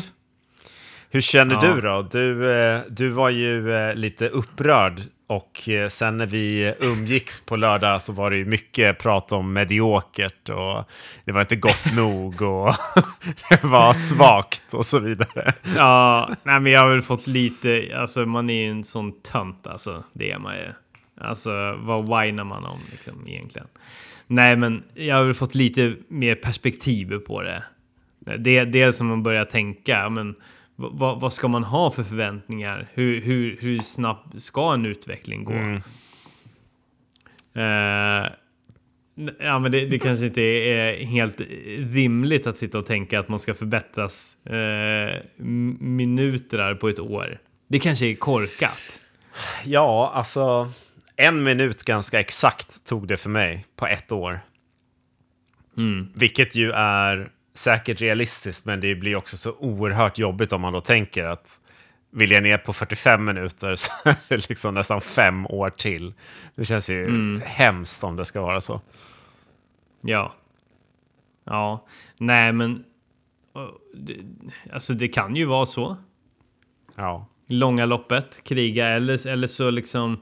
[1.10, 1.60] Hur känner Ja.
[1.74, 2.02] du då?
[2.02, 7.56] Du, eh, du var ju eh, lite upprörd och eh, sen när vi umgicks på
[7.56, 10.84] lördag så var det ju mycket prat om mediokert och
[11.24, 12.74] det var inte gott nog och
[13.50, 15.52] det var svagt och så vidare.
[15.76, 19.66] Ja, nej men jag har väl fått lite, alltså man är ju en sån tönt
[19.66, 20.04] alltså.
[20.12, 20.72] Det är man ju.
[21.20, 23.68] Alltså vad whinar man om liksom egentligen?
[24.26, 27.62] Nej men jag har väl fått lite mer perspektiv på det.
[28.38, 30.34] det dels som man börjar tänka, men
[30.80, 32.86] vad, vad ska man ha för förväntningar?
[32.94, 35.52] Hur, hur, hur snabbt ska en utveckling gå?
[35.52, 35.76] Mm.
[37.54, 38.26] Eh,
[39.40, 41.40] ja, men det, det kanske inte är helt
[41.78, 44.36] rimligt att sitta och tänka att man ska förbättras
[45.38, 47.38] m- minuter på ett år.
[47.68, 49.00] Det kanske är korkat.
[49.64, 50.70] Ja, alltså
[51.16, 54.40] en minut ganska exakt tog det för mig på ett år.
[56.14, 60.80] Vilket ju är säkert realistiskt, men det blir också så oerhört jobbigt om man då
[60.80, 61.60] tänker att
[62.10, 66.14] vill jag ner på 45 minuter så är det liksom nästan fem år till.
[66.54, 68.80] Det känns ju hemskt om det ska vara så.
[70.00, 70.34] Ja.
[71.44, 71.86] Ja.
[72.18, 72.84] Nej, men...
[74.72, 75.96] alltså det kan ju vara så.
[76.94, 77.26] Ja.
[77.48, 80.20] långa loppet, kriga eller, eller så liksom...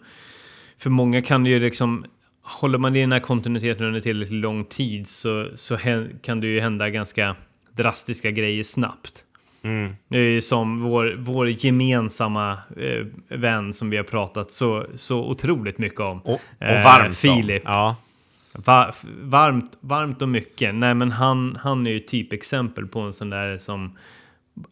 [0.78, 2.06] För många kan det ju liksom...
[2.46, 5.78] Håller man i den här kontinuiteten under tillräckligt lång tid så, så
[6.22, 7.36] kan det ju hända ganska
[7.72, 9.22] drastiska grejer snabbt.
[10.08, 15.18] Det är ju som vår, vår gemensamma eh, vän som vi har pratat så, så
[15.24, 16.20] otroligt mycket om.
[16.20, 17.08] Och, och Eh, varmt.
[17.08, 17.14] då.
[17.14, 17.62] Filip.
[17.64, 17.96] Ja.
[18.52, 20.74] Va, varmt, varmt och mycket.
[20.74, 23.96] Nej, men han, han är ju typexempel på en sån där som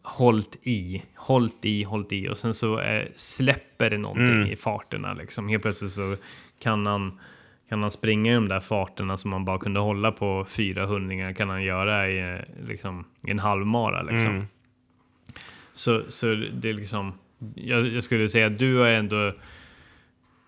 [0.03, 5.13] hållt i, hållt i, hållt i och sen så eh, släpper det någonting i farterna
[5.13, 5.49] liksom.
[5.49, 6.15] Helt plötsligt så
[6.59, 7.19] kan han,
[7.69, 11.49] kan han springa i de där farterna som man bara kunde hålla på 400 kan
[11.49, 14.47] han göra i, eh, liksom, i en halvmara liksom.
[15.73, 17.13] Så, så det är liksom,
[17.55, 19.33] jag, jag skulle säga att du har ändå,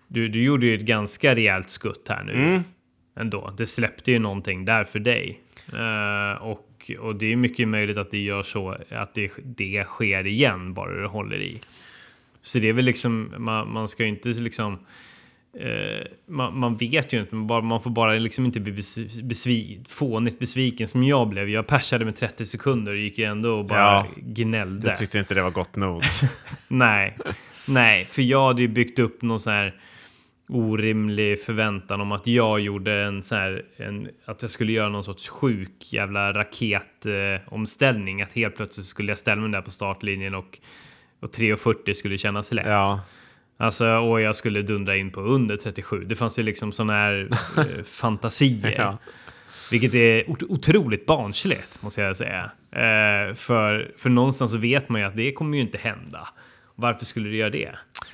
[0.08, 2.62] du, du gjorde ju ett ganska rejält skutt här nu
[3.16, 3.54] ändå.
[3.56, 5.40] Det släppte ju någonting där för dig.
[5.72, 10.26] Eh, och, och det är mycket möjligt att det gör så att det, det sker
[10.26, 11.60] igen bara du håller i.
[12.42, 14.78] Så det är väl liksom, man, man ska ju inte liksom...
[15.60, 19.20] Eh, man, man vet ju inte, man, bara, man får bara liksom inte bli bes,
[19.22, 21.48] besvi, fånigt besviken som jag blev.
[21.48, 24.90] Jag persade med 30 sekunder och gick ju ändå och bara Ja, gnällde.
[24.90, 26.02] Du tyckte inte det var gott nog.
[26.68, 27.18] Nej,
[27.66, 29.74] nej, för jag hade ju byggt upp någon sån här
[30.48, 35.04] orimlig förväntan om att jag gjorde en så här, en, att jag skulle göra någon
[35.04, 38.20] sorts sjuk jävla raketomställning.
[38.20, 40.58] Eh, att helt plötsligt skulle jag ställa mig där på startlinjen och,
[41.20, 42.66] och 3.40 skulle kännas lätt.
[42.66, 43.00] Ja.
[43.60, 46.04] Alltså, och jag skulle dundra in på under 37.
[46.04, 48.74] Det fanns ju liksom sådana här eh, fantasier.
[48.78, 48.98] Ja.
[49.70, 52.50] Vilket är ot- otroligt barnsligt, måste jag säga.
[52.72, 56.28] Eh, för, för någonstans så vet man ju att det kommer ju inte hända.
[56.74, 57.70] Varför skulle det göra det?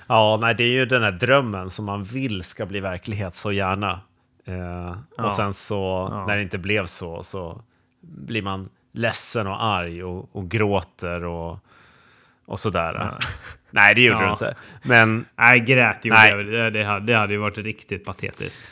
[0.07, 3.53] Ja, nej, det är ju den här drömmen som man vill ska bli verklighet så
[3.53, 4.01] gärna.
[4.47, 5.25] Eh, Ja.
[5.27, 6.27] Och sen så, Ja.
[6.27, 7.63] när det inte blev så, så
[8.01, 11.59] blir man ledsen och arg och, och gråter och,
[12.47, 13.15] och sådär.
[13.75, 14.27] Nej, det gjorde Ja.
[14.27, 14.55] du inte.
[14.83, 16.31] Men, Nej, grät gjorde Nej.
[16.31, 16.47] jag.
[16.47, 18.71] Det, det, hade, det hade ju varit riktigt patetiskt.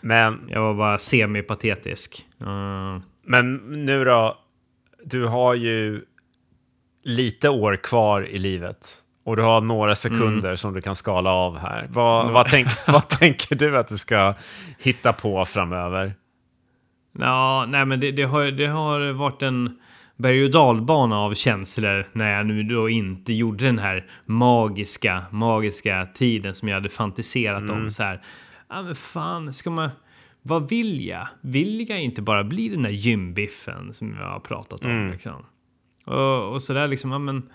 [0.00, 2.26] men, Jag var bara semi-patetisk.
[2.40, 3.02] Mm.
[3.26, 4.38] men nu då,
[5.04, 6.02] du har ju
[7.04, 9.00] lite år kvar i livet.
[9.24, 10.56] Och du har några sekunder Mm.
[10.56, 11.86] som du kan skala av här.
[11.90, 14.34] Vad, vad, tänk, vad tänker du att du ska
[14.78, 16.14] hitta på framöver?
[17.18, 19.78] Ja, nej men det, det, har, det har varit en
[20.16, 26.06] berg och dalbana av känslor när jag nu då inte gjorde den här magiska, magiska
[26.14, 27.90] tiden som jag hade fantiserat om.
[27.90, 28.22] Så här,
[28.68, 29.90] ja men fan, ska man...
[30.42, 31.28] Vad vill jag?
[31.40, 35.10] Vill jag inte bara bli den där gymbiffen som jag har pratat om?
[35.10, 35.44] Liksom?
[36.04, 37.50] Och, och sådär liksom, ja men...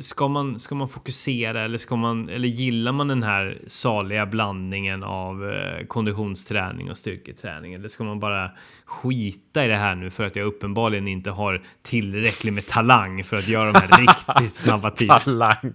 [0.00, 5.02] Ska, man, ska man fokusera eller, ska man, eller gillar man den här saliga blandningen
[5.02, 7.74] av eh, konditionsträning och styrketräning?
[7.74, 8.50] Eller ska man bara
[8.84, 13.36] skita i det här nu för att jag uppenbarligen inte har tillräckligt med talang för
[13.36, 13.98] att göra de här
[14.38, 15.18] riktigt snabba tiderna?
[15.20, 15.72] Talang.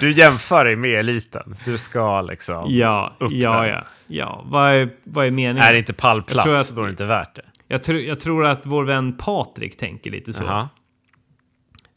[0.00, 1.56] Du jämför dig med eliten.
[1.64, 2.64] Du ska liksom...
[2.68, 3.66] Ja, upp ja, där.
[3.66, 3.84] ja.
[4.06, 4.42] ja.
[4.46, 5.58] Vad, är, vad är meningen?
[5.68, 7.42] Är det inte pallplats, Jag tror att- då är det inte värt det.
[7.68, 10.44] jag, tror, jag tror att vår vän Patrik tänker lite så.
[10.44, 10.68] Jaha.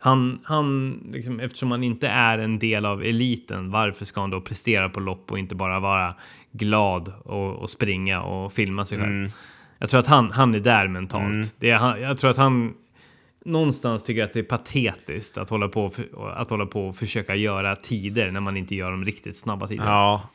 [0.05, 4.41] Han, han liksom, eftersom han inte är en del av eliten, varför ska han då
[4.41, 6.15] prestera på lopp och inte bara vara
[6.51, 9.11] glad och, och springa och filma sig själv?
[9.11, 9.31] Mm.
[9.79, 11.55] Jag tror att han, han är där mentalt.
[11.59, 12.73] Det är, jag tror att han
[13.45, 15.91] någonstans tycker att det är patetiskt att hålla på,
[16.35, 19.89] att hålla på och försöka göra tider när man inte gör de riktigt snabba tiderna.
[19.89, 20.29] Ja,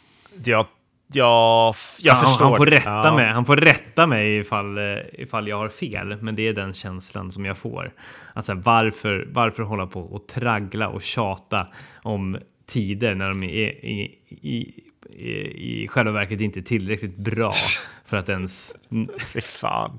[0.44, 0.66] jag,
[1.12, 2.44] jag, jag han, förstår.
[2.44, 3.16] han, får rätta ja.
[3.16, 6.72] mig, han får rätta mig ifall, eh, ifall jag har fel, men det är den
[6.72, 7.92] känslan som jag får.
[8.34, 11.66] Att så här, varför, varför hålla på och traggla och tjata
[12.02, 17.52] om tider när de är i, i, i, i själva verket inte är tillräckligt bra
[18.06, 18.74] för att ens...
[19.32, 19.98] Fy fan.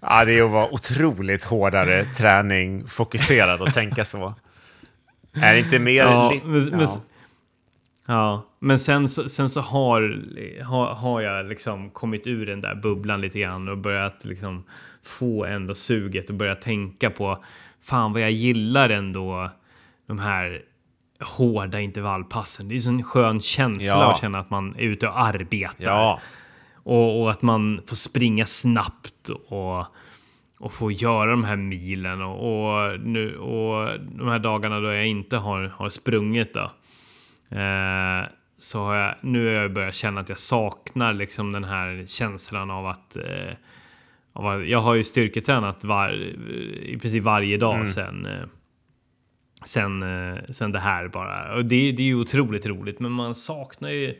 [0.00, 4.34] Ja, det är att vara otroligt hårdare träning, fokuserad och tänka så.
[5.34, 5.94] Är det inte mer...
[5.94, 6.86] Ja, men, ja.
[8.06, 10.22] Ja, men sen så, sen så har,
[10.64, 14.64] har, har jag liksom kommit ur den där bubblan lite grann och börjat liksom
[15.02, 17.44] få ändå suget och börja tänka på
[17.82, 19.50] fan vad jag gillar ändå
[20.06, 20.62] de här
[21.20, 22.68] hårda intervallpassen.
[22.68, 24.12] Det är ju sån skön känsla Ja.
[24.12, 25.84] att känna att man är ute och arbetar.
[25.84, 26.20] Ja,
[26.74, 29.84] Och, och att man får springa snabbt och,
[30.58, 32.22] och få göra de här milen.
[32.22, 36.70] Och, och, nu, och de här dagarna då jag inte har, har sprungit då.
[37.54, 42.04] Eh, så har jag, nu har jag börjat känna att jag saknar liksom den här
[42.06, 43.16] känslan av att...
[43.16, 43.54] Eh,
[44.32, 46.12] av att jag har ju styrketränat var,
[46.82, 48.26] i princip varje dag sen...
[48.26, 48.44] Eh,
[49.64, 51.54] sen, eh, sen det här bara.
[51.54, 54.14] Och det, det är ju otroligt roligt, men man saknar ju...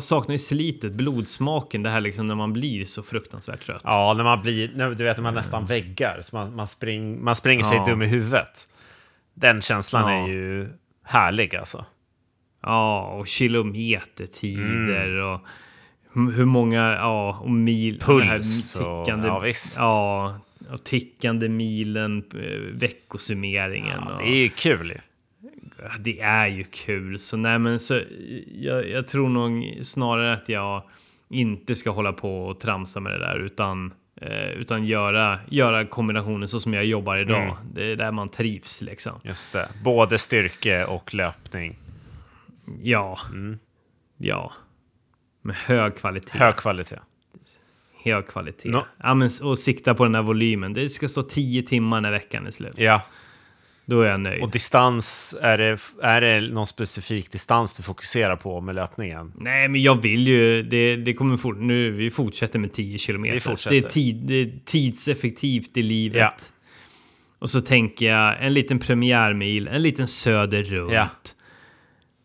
[0.00, 3.80] Saknar ju slitet, blodsmaken, det här liksom när man blir så fruktansvärt trött.
[3.84, 4.68] ja när man blir...
[4.94, 6.20] Du vet, när man nästan väggar.
[6.22, 7.84] Så man, man, spring, man springer sig Ja.
[7.84, 8.68] dum i huvudet.
[9.34, 10.24] Den känslan Ja.
[10.24, 10.68] är ju
[11.04, 11.84] härlig alltså.
[12.62, 15.40] Ja, och kilometertider och
[16.14, 18.00] hur många, ja, och mil.
[18.00, 19.76] Puls den och- ja, visst.
[19.78, 20.38] Ja,
[20.70, 22.24] och tickande milen,
[22.72, 24.00] veckosummeringen.
[24.08, 24.98] Ja, det är ju kul ju.
[26.00, 27.18] det är ju kul.
[27.18, 28.00] Så nej, men så
[28.54, 30.82] jag, jag tror nog snarare att jag
[31.28, 36.48] inte ska hålla på och tramsa med det där utan eh, utan göra, göra kombinationen
[36.48, 37.42] så som jag jobbar idag.
[37.42, 37.54] Mm.
[37.74, 39.12] Det är där man trivs liksom.
[39.24, 39.68] Just det.
[39.84, 41.76] Både styrke och löpning.
[42.82, 43.18] Ja.
[43.30, 43.58] Mm.
[44.18, 44.52] Ja.
[45.42, 46.38] Med hög kvalitet.
[46.38, 46.98] Hög kvalitet.
[48.04, 48.68] Hög kvalitet.
[48.68, 50.72] Nå- Ja, men, och sikta på den här volymen.
[50.72, 52.74] Det ska stå 10 timmar när veckan är slut.
[52.76, 53.02] Ja.
[53.86, 54.42] Då är jag nöjd.
[54.42, 59.32] Och distans, är det, är det någon specifik distans du fokuserar på med löpningen?
[59.36, 60.62] Nej, men jag vill ju...
[60.62, 63.34] Det, det kommer fort, nu, vi fortsätter med 10 kilometer.
[63.34, 63.76] Vi fortsätter.
[63.80, 66.20] Det är, tid, det är tidseffektivt i livet.
[66.20, 66.34] Ja.
[67.38, 70.92] Och så tänker jag en liten premiärmil, en liten söder runt.
[70.92, 71.08] Ja.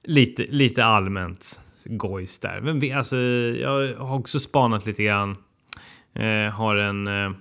[0.07, 2.61] Lite, lite allmänt gojs där.
[2.61, 3.17] Men vi, alltså,
[3.61, 5.35] jag har också spanat lite grann.
[6.13, 7.07] Eh, har en...
[7.07, 7.31] Eh,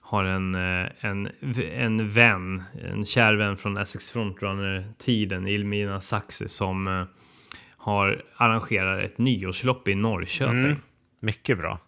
[0.00, 1.28] har en, eh, en,
[1.72, 7.04] en vän, en kär vän från Essex Frontrunner-tiden, Ilmina Saxe, som eh,
[7.76, 10.58] har arrangerar ett nyårslopp i Norrköping.
[10.58, 10.76] Mm.
[11.20, 11.78] Mycket bra.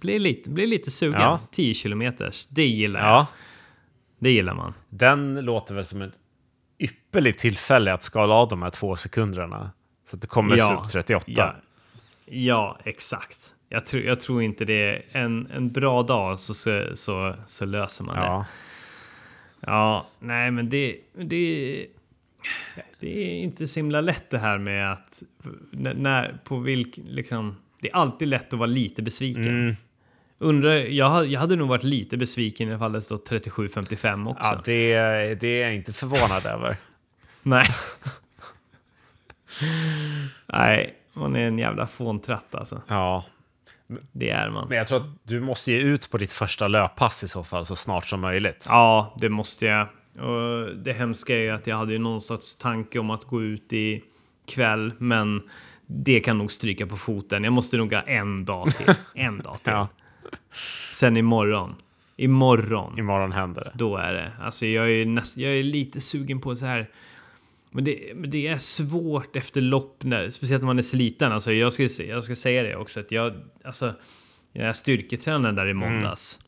[0.00, 1.20] Blir, lite, blir lite sugen.
[1.20, 1.40] Ja.
[1.50, 2.46] 10 kilometers.
[2.46, 3.08] Det gillar jag.
[3.08, 3.26] Ja,
[4.18, 4.74] Det gillar man.
[4.88, 6.12] den låter väl som ett
[6.80, 9.70] ypperligt tillfälle att skala av de här två sekunderna.
[10.10, 10.82] Så att det kommer Ja.
[10.84, 11.24] sub 38.
[11.26, 11.54] Ja,
[12.26, 13.54] ja exakt.
[13.68, 17.64] Jag tror, jag tror inte det är en, en bra dag så, så, så, så
[17.64, 18.22] löser man det.
[18.22, 18.44] Ja.
[19.60, 21.86] Ja, nej men det, det,
[23.00, 25.22] det är inte så himla lätt det här med att
[25.72, 29.46] när på vilk, liksom, det är alltid lätt att vara lite besviken.
[29.48, 29.76] Mm.
[30.42, 34.44] Undrar, jag, jag hade nog varit lite besviken i alla fall det stått 37-55 också.
[34.44, 34.94] Ja, det,
[35.40, 36.76] det är jag inte förvånad över.
[37.42, 37.66] Nej.
[40.46, 42.82] nej, man är en jävla fåntratt alltså.
[42.88, 43.24] Ja,
[44.12, 44.68] Det är man.
[44.68, 47.66] men jag tror att du måste ge ut på ditt första löppass i så fall
[47.66, 48.66] så snart som möjligt.
[48.68, 49.86] Ja, det måste jag.
[50.24, 53.42] Och det hemska är ju att jag hade ju någon sorts tanke om att gå
[53.42, 54.04] ut i
[54.46, 55.42] kväll, men
[55.86, 57.44] det kan nog stryka på foten.
[57.44, 58.94] Jag måste nog ha en dag till.
[59.14, 59.72] En dag till.
[59.72, 59.88] Ja,
[60.92, 61.74] Sen imorgon.
[62.16, 62.98] Imorgon.
[62.98, 63.72] imorgon händer det.
[63.74, 64.32] Då är det.
[64.40, 66.90] Alltså jag är, näst, jag är lite sugen på så här.
[67.70, 71.32] Men det, men det är svårt efter lopp, när, speciellt när man är sliten.
[71.32, 73.94] Alltså jag, ska, jag ska säga det också, att jag, alltså,
[74.52, 76.38] jag styrketränade där i måndags.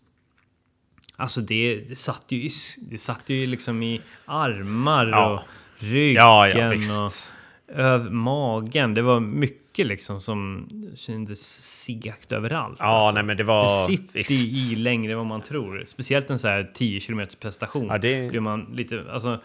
[1.16, 2.50] Alltså det, det satt ju
[2.90, 5.30] det satt ju liksom i armar Ja.
[5.32, 5.40] och
[5.78, 7.34] ryggen Ja, ja, och.
[7.74, 8.94] Över magen.
[8.94, 11.40] Det var mycket liksom som kändes
[11.84, 12.76] segt överallt.
[12.78, 13.14] Ja, alltså.
[13.14, 13.62] nej men det var...
[13.62, 14.72] Det sitter visst.
[14.72, 15.84] i längre än vad man tror.
[15.86, 17.86] Speciellt en så här 10 km prestation.
[17.86, 19.40] Ja, det- Blir man lite, alltså,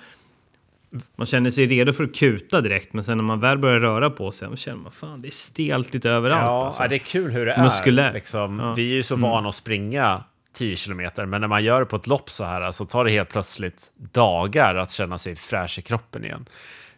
[1.15, 4.09] man känner sig redo för att kuta direkt, men sen när man väl börjar röra
[4.09, 6.41] på sig, då känner man fan det är stelt lite överallt.
[6.41, 6.83] Ja, alltså.
[6.83, 7.63] ja, det är kul hur det är.
[7.63, 8.13] Muskulär.
[8.13, 8.59] Liksom.
[8.59, 8.63] Ja.
[8.65, 8.75] Mm.
[8.75, 11.95] Vi är ju så vana att springa 10 kilometer, men när man gör det på
[11.95, 15.81] ett lopp så här så tar det helt plötsligt dagar att känna sig fräsch i
[15.81, 16.45] kroppen igen.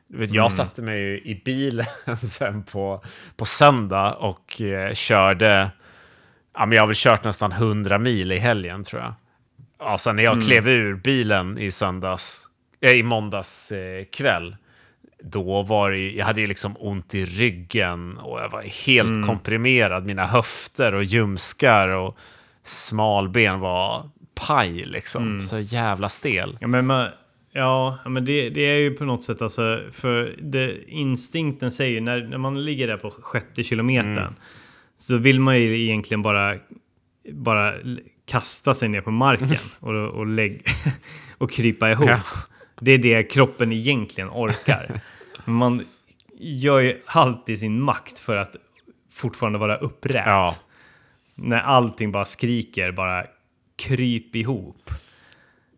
[0.10, 0.36] Vet, Mm.
[0.36, 1.86] Jag satte mig ju i bilen
[2.30, 3.04] sen på,
[3.38, 5.72] på söndag och eh, körde,
[6.54, 9.14] ja men jag har väl kört nästan 100 mil i helgen tror jag.
[9.80, 10.46] Ja, sen när jag Mm.
[10.46, 12.46] klev ur bilen i söndags,
[12.82, 14.56] eh, i måndags eh, kväll,
[15.24, 19.28] då var det, jag hade ju liksom ont i ryggen och jag var helt Mm.
[19.28, 20.06] komprimerad.
[20.06, 22.18] Mina höfter och ljumskar och
[22.64, 24.10] smalben var
[24.48, 25.24] paj liksom.
[25.24, 25.42] Mm.
[25.42, 26.58] Så jävla stel.
[26.62, 27.08] Ja, men, man,
[27.60, 32.22] ja, men det, det är ju på något sätt alltså, för det, instinkten säger när,
[32.22, 34.34] när man ligger där på sjätte kilometern Mm.
[34.98, 36.56] så vill man ju egentligen bara,
[37.34, 37.74] bara
[38.26, 40.62] kasta sig ner på marken och, och, lägg,
[41.38, 42.10] och krypa ihop.
[42.10, 42.20] Ja.
[42.80, 45.02] Det är det kroppen egentligen orkar.
[45.46, 45.86] Man
[46.40, 48.56] gör ju allt i sin makt för att
[49.12, 50.24] fortfarande vara upprätt.
[50.26, 50.56] Ja.
[51.36, 53.26] När allting bara skriker, bara
[53.76, 54.90] kryp ihop.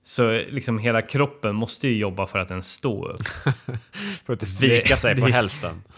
[0.04, 3.28] Så liksom hela kroppen måste ju jobba för att den står upp.
[4.26, 5.84] För att vika sig på hälften.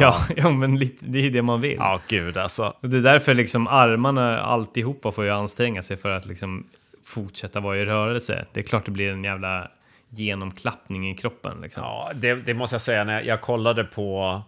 [0.00, 1.76] Ja, ja men lite, det är det man vill.
[1.78, 2.74] Ja, gud alltså.
[2.80, 6.66] Och det är därför liksom armarna alltihopa får ju anstränga sig för att liksom
[7.04, 8.46] fortsätta vara i rörelse.
[8.52, 9.70] Det är klart det blir en jävla
[10.10, 11.60] genomklappning i kroppen.
[11.62, 11.82] Liksom.
[11.82, 14.42] Ja, det, det måste jag säga, när jag kollade på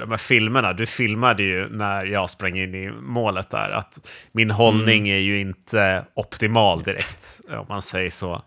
[0.00, 4.50] de här filmerna, du filmade ju när jag sprang in i målet där, att min
[4.50, 8.42] hållning är ju inte optimal direkt, om man säger så.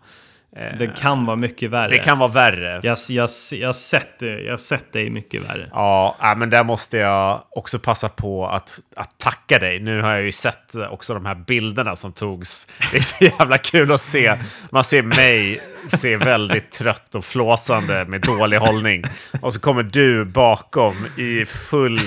[0.58, 1.90] Eh, Det kan vara mycket värre.
[1.90, 2.80] det kan vara värre.
[2.82, 5.68] jag, jag, jag, sett det, jag sett det mycket värre.
[5.72, 9.80] Ja, ja, men där måste jag också passa på att, att tacka dig.
[9.80, 12.66] Nu har jag ju sett också de här bilderna som togs.
[12.92, 14.34] Det är så jävla kul att se.
[14.70, 15.60] Man ser mig
[15.92, 19.04] se väldigt trött och flåsande med dålig hållning.
[19.40, 22.00] Och så kommer du bakom i full,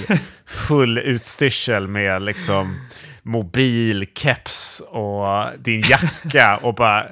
[0.48, 2.80] full utstyrsel med liksom
[3.24, 7.06] mobil, keps och din jacka och bara...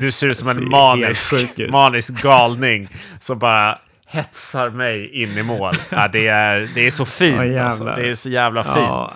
[0.00, 1.32] Du ser ut som en manisk,
[1.70, 2.88] manisk galning
[3.20, 5.74] som bara hetsar mig in i mål.
[5.90, 7.36] Ja, det, är, det är så fint.
[7.36, 7.64] Jävlar.
[7.64, 7.84] alltså.
[7.84, 8.76] Det är så jävla fint.
[8.76, 9.10] Ja,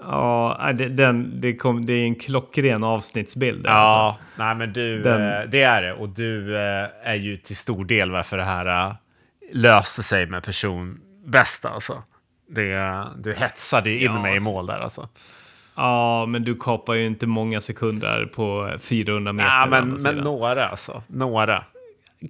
[0.00, 3.62] ja det, den, det, kom, det är en klockren avsnittsbild.
[3.66, 4.22] Ja, Alltså.
[4.38, 5.92] nej men du, Den- eh, det är det.
[5.92, 8.92] Och du eh, är ju till stor del varför det här eh,
[9.52, 11.68] löste sig med person bästa.
[11.68, 12.02] Alltså.
[12.48, 15.08] Det, du hetsade ju in Ja, mig i mål där alltså.
[15.76, 19.48] ja, men du kapar ju inte många sekunder på 400 meter.
[19.48, 21.02] Ja, men, men några alltså.
[21.06, 21.64] Några.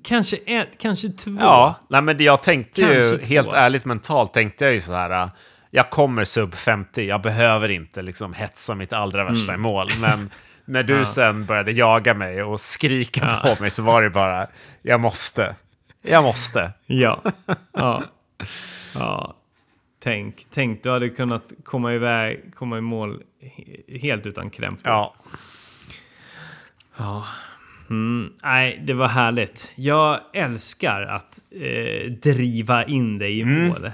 [0.05, 1.31] Kanske ett, kanske två.
[1.41, 3.35] Ja, nej, men jag tänkte ju, Kanske två.
[3.35, 5.31] helt ärligt mentalt tänkte jag ju så här.
[5.71, 9.55] Jag kommer sub 50, jag behöver inte liksom hetsa mitt allra värsta Mm.
[9.55, 9.89] i mål.
[10.01, 10.31] Men
[10.65, 14.47] när du sen började jaga mig och skrika på mig så var det bara,
[14.83, 15.55] jag måste.
[16.03, 16.73] Jag måste.
[16.87, 17.23] Ja.
[17.73, 18.03] ja.
[18.95, 19.35] ja.
[20.01, 24.83] Tänk, tänk, du hade kunnat komma iväg, komma i mål he- helt utan krämpor.
[24.93, 25.15] Ja,
[26.99, 27.25] Ja.
[27.91, 29.73] Mm, nej, det var härligt.
[29.77, 33.69] Jag älskar att eh, driva in dig i Mm.
[33.69, 33.91] mål.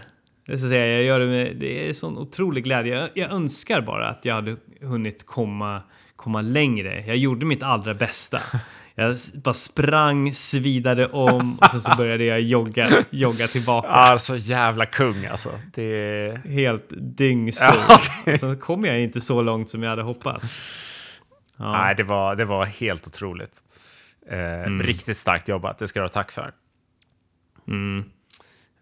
[0.47, 2.99] Det, ska säga, jag gör det, med, det är sån otrolig glädje.
[2.99, 5.83] Jag, jag önskar bara att jag hade hunnit komma,
[6.17, 7.05] komma längre.
[7.07, 8.41] Jag gjorde mitt allra bästa.
[8.95, 13.89] Jag bara sprang, svidade om och sen så började jag jogga, jogga tillbaka.
[13.89, 15.61] Alltså jävla kung alltså.
[15.75, 16.41] Det.
[16.45, 17.75] Helt dyngsur.
[18.25, 20.63] Ja, Så kom jag inte så långt som jag hade hoppats.
[21.57, 21.73] Ja.
[21.73, 23.59] Nej, det var, det var helt otroligt.
[24.31, 26.51] Eh, Riktigt starkt jobbat, det ska du ha tack för.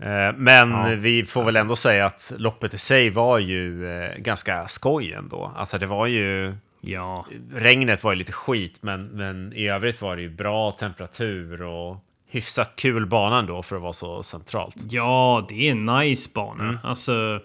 [0.03, 4.69] Eh, men vi får väl ändå säga att loppet i sig var ju eh, ganska
[4.69, 5.53] skoj ändå.
[5.57, 6.55] Alltså det var ju...
[6.85, 7.27] ja.
[7.55, 11.97] Regnet var ju lite skit, men, men i övrigt var det ju bra temperatur och
[12.29, 14.77] hyfsat kul bana ändå för att vara så centralt.
[14.91, 16.79] Ja, det är en nice bana.
[16.83, 17.41] Alltså,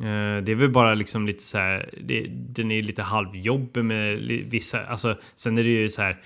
[0.00, 1.90] eh, det är väl bara liksom lite så här.
[2.00, 4.18] Det, den är lite halvjobbig med
[4.50, 4.86] vissa.
[4.86, 6.16] Alltså, sen är det ju så här.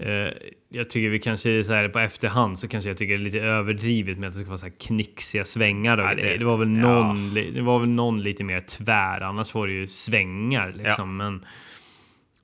[0.00, 0.32] Eh,
[0.68, 3.40] jag tycker vi kanske så här på efterhand så kanske jag tycker det är lite
[3.40, 6.30] överdrivet med att det ska vara så här knixiga svängar Ja, grejer.
[6.32, 6.82] det- Det var väl ja.
[6.82, 9.20] någon, li- det var väl någon lite mer tvär.
[9.20, 11.16] Annars var det ju svängar liksom.
[11.16, 11.44] Men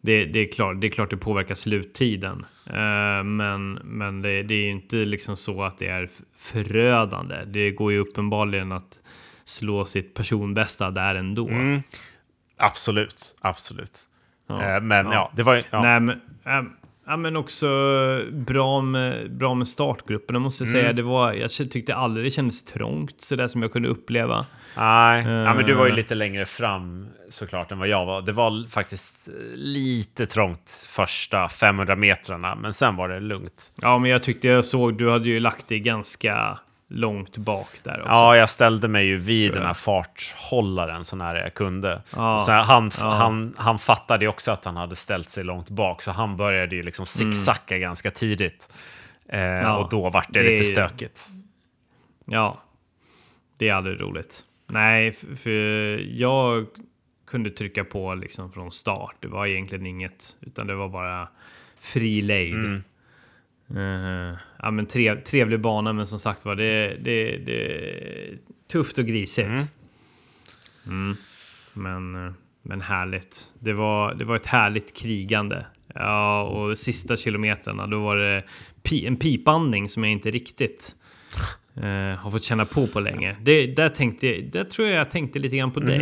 [0.04, 2.46] det, det, är klart, det är klart det påverkar sluttiden.
[2.66, 7.44] Eh, men men det, det är ju inte liksom så att det är förödande.
[7.46, 9.00] Det går ju uppenbarligen att
[9.44, 11.48] slå sitt personbästa där ändå.
[11.48, 11.82] Mm.
[12.56, 13.98] Absolut, absolut.
[14.48, 15.30] Ja, Eh, men ja, ja.
[15.36, 15.62] det var ju...
[15.70, 15.82] Ja.
[15.82, 16.72] Nej, men, ähm,
[17.06, 17.66] ja, men också
[18.32, 20.82] bra med, bra med startgrupperna måste jag Mm.
[20.82, 20.92] säga.
[20.92, 24.46] Det var, jag tyckte aldrig det kändes trångt så där som jag kunde uppleva.
[24.76, 25.96] Nej, ja, men du var ju Eh.
[25.96, 28.22] lite längre fram såklart än vad jag var.
[28.22, 33.72] Det var faktiskt eh, lite trångt första 500 metrarna, men sen var det lugnt.
[33.76, 36.58] Ja, men jag tyckte jag såg, du hade ju lagt dig ganska
[36.88, 38.12] långt bak där också.
[38.12, 42.02] Ja, jag ställde mig ju vid den här farthållaren så nära jag kunde.
[42.16, 43.10] Ja, Och sen han, ja.
[43.10, 46.76] han, han fattade ju också att han hade ställt sig långt bak, så han började
[46.76, 48.72] ju liksom zigzacka ganska tidigt.
[49.28, 51.22] Eh, och då vart det, det lite stökigt.
[52.24, 52.58] Ja,
[53.58, 54.42] det är aldrig roligt.
[54.72, 55.50] Nej, för
[56.20, 56.66] jag
[57.26, 59.16] kunde trycka på liksom från start.
[59.20, 61.28] Det var egentligen inget, utan det var bara
[61.80, 62.82] fri lejd.
[63.76, 68.38] Eh, ja, men trev, trevlig bana, men som sagt var det, det, det
[68.72, 69.68] tufft och grisigt.
[70.86, 71.16] Mm.
[71.72, 73.54] Men, eh, men härligt.
[73.58, 75.66] Det var, det var ett härligt krigande.
[75.94, 78.44] Ja, och de sista kilometrarna då var det
[78.82, 80.96] pi, en pipandning som jag inte riktigt
[81.76, 83.36] eh, har fått känna på på länge.
[83.42, 85.98] Det, där, tänkte, där tror jag jag tänkte lite grann på dig.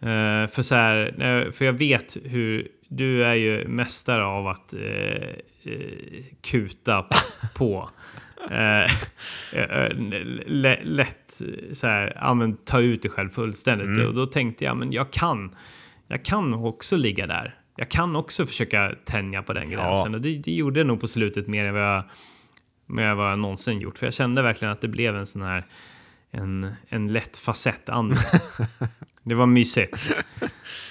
[0.00, 4.74] Eh, för, så här, eh, för jag vet hur du är ju mästare av att
[4.74, 7.06] eh, eh, kuta
[7.54, 7.90] på.
[8.50, 9.88] Eh,
[10.46, 11.40] lä- lätt
[11.72, 14.06] så här, ja, men, ta ut dig själv fullständigt.
[14.08, 15.54] Och då tänkte jag, men jag kan,
[16.08, 17.54] jag kan också ligga där.
[17.76, 20.14] Jag kan också försöka tänja på den gränsen.
[20.14, 22.02] Och det, det gjorde jag nog på slutet mer än vad jag,
[22.88, 23.98] än vad jag någonsin gjort.
[23.98, 25.66] För jag kände verkligen att det blev en sån här
[26.30, 28.18] en, en lätt facettandning.
[29.22, 30.10] det var mysigt.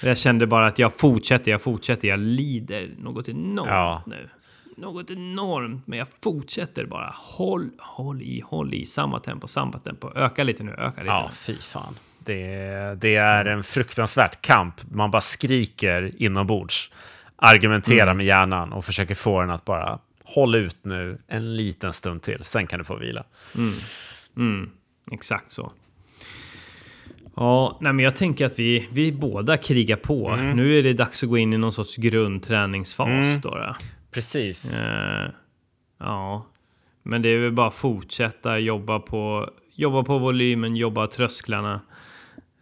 [0.02, 4.02] Jag kände bara att jag fortsätter, jag fortsätter, jag lider något enormt Ja.
[4.06, 4.28] nu.
[4.76, 7.14] Något enormt, men jag fortsätter bara.
[7.16, 8.86] Håll, håll i, håll i.
[8.86, 10.10] Samma tempo, samma tempo.
[10.16, 11.34] Öka lite nu, öka lite Ja, nu.
[11.34, 11.96] fy fan.
[12.18, 12.46] Det,
[13.00, 14.74] det är en fruktansvärt kamp.
[14.90, 16.90] Man bara skriker inombords.
[17.36, 18.16] Argumenterar Mm.
[18.16, 22.44] med hjärnan och försöker få den att bara hålla ut nu en liten stund till.
[22.44, 23.24] Sen kan du få vila.
[25.12, 25.72] Exakt så.
[27.36, 30.28] Ja, nej men jag tänker att vi, vi båda krigar på.
[30.28, 30.56] Mm.
[30.56, 33.40] Nu är det dags att gå in i någon sorts grundträningsfas.
[33.42, 33.76] Då, då.
[34.10, 34.74] Precis.
[34.74, 35.30] Eh,
[35.98, 36.46] ja,
[37.02, 41.80] men det är väl bara att fortsätta jobba på, jobba på volymen, jobba trösklarna.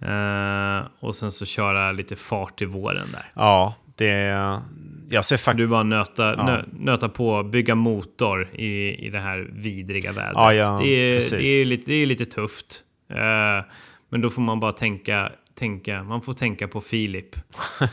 [0.01, 3.33] Eh, och sen så köra lite fart i våren där.
[3.35, 4.61] Ja, det...
[5.13, 5.57] Jag ser faktiskt...
[5.57, 6.45] Du bara nöta, Ja.
[6.47, 10.33] nö, nöta på, bygga motor i, i det här vidriga vädret.
[10.35, 12.83] Ja, ja, det, är, det, är lite, det är lite tufft.
[13.11, 13.65] Eh,
[14.09, 17.37] men då får man bara tänka, tänka, man får tänka på Filip.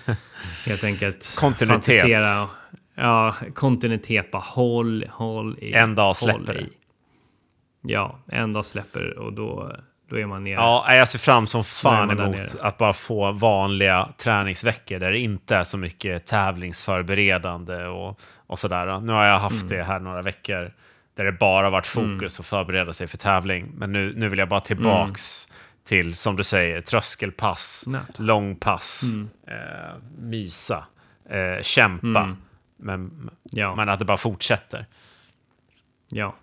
[0.66, 1.36] Helt enkelt.
[1.40, 2.02] Kontinuitet.
[2.02, 2.50] Fantisera.
[2.96, 4.32] Ja, kontinuitet.
[4.32, 5.74] Bara håll, håll i.
[5.74, 6.66] En dag håll släpper det.
[7.82, 9.76] Ja, en dag släpper och då,
[10.10, 10.54] då är man nere.
[10.54, 15.56] Ja, jag ser fram som fan emot att bara få vanliga träningsveckor där det inte
[15.56, 19.00] är så mycket tävlingsförberedande och, och sådär.
[19.00, 19.78] Nu har jag haft Mm.
[19.78, 20.72] det här några veckor
[21.16, 23.72] där det bara varit fokus att förbereda sig för tävling.
[23.76, 25.56] Men nu, nu vill jag bara tillbaks Mm.
[25.84, 28.20] till, som du säger, tröskelpass, Nöt.
[28.20, 29.30] långpass, Mm.
[29.48, 30.86] eh, mysa,
[31.30, 32.36] eh, kämpa.
[32.78, 33.76] Men, Ja.
[33.76, 34.86] men att det bara fortsätter.
[36.12, 36.36] Ja,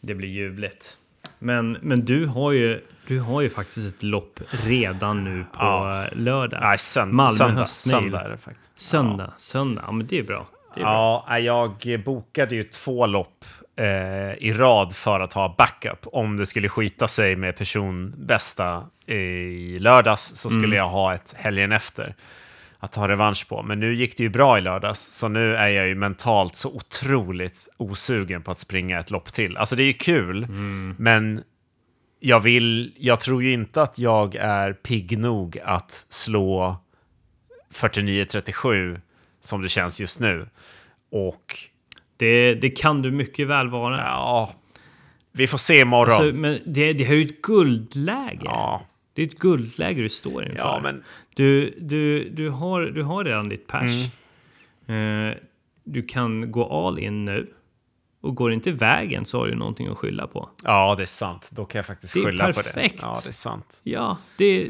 [0.00, 0.96] det blir ljuvligt.
[1.38, 6.04] Men, men du, har ju, du har ju faktiskt ett lopp redan nu på Ja.
[6.12, 6.60] lördag.
[6.62, 8.02] Nej, sönd- Malmö söndag, höstmail.
[8.02, 8.70] söndag är det faktiskt.
[8.80, 9.82] Söndag, söndag.
[9.86, 10.46] Ja, men det är bra.
[10.74, 11.24] Det är bra.
[11.28, 13.44] Ja, jag bokade ju två lopp
[13.76, 13.86] eh,
[14.38, 15.98] i rad för att ha backup.
[16.04, 21.72] Om det skulle skita sig med personbästa i lördags så skulle jag ha ett helgen
[21.72, 22.14] efter
[22.84, 23.62] att ta revansch på.
[23.62, 26.68] Men nu gick det ju bra i lördags, så nu är jag ju mentalt så
[26.70, 29.56] otroligt osugen på att springa ett lopp till.
[29.56, 30.46] Alltså det är ju kul,
[30.98, 31.42] men
[32.20, 36.76] jag vill, jag tror ju inte att jag är pigg nog att slå
[37.74, 39.00] 49-37
[39.40, 40.48] som det känns just nu.
[41.12, 41.58] Och
[42.16, 43.96] Det, det kan du mycket väl vara.
[43.98, 44.52] ja,
[45.32, 46.14] vi får se imorgon.
[46.14, 48.40] Alltså, men det, det här är ju ett guldläge.
[48.44, 48.82] ja,
[49.14, 50.58] Det är ett guldläge du står inför.
[50.58, 51.04] ja, men
[51.34, 54.08] Du, du, du, har, du har redan ditt pers.
[54.86, 55.30] Mm.
[55.30, 55.36] Eh,
[55.84, 57.54] du kan gå all in nu.
[58.20, 60.50] Och går det inte vägen så har du någonting att skylla på.
[60.64, 61.50] ja, det är sant.
[61.52, 62.96] Då kan jag faktiskt Det är skylla på perfekt.
[63.00, 63.06] det.
[63.06, 63.80] Ja, det är sant.
[63.84, 64.68] Ja, det,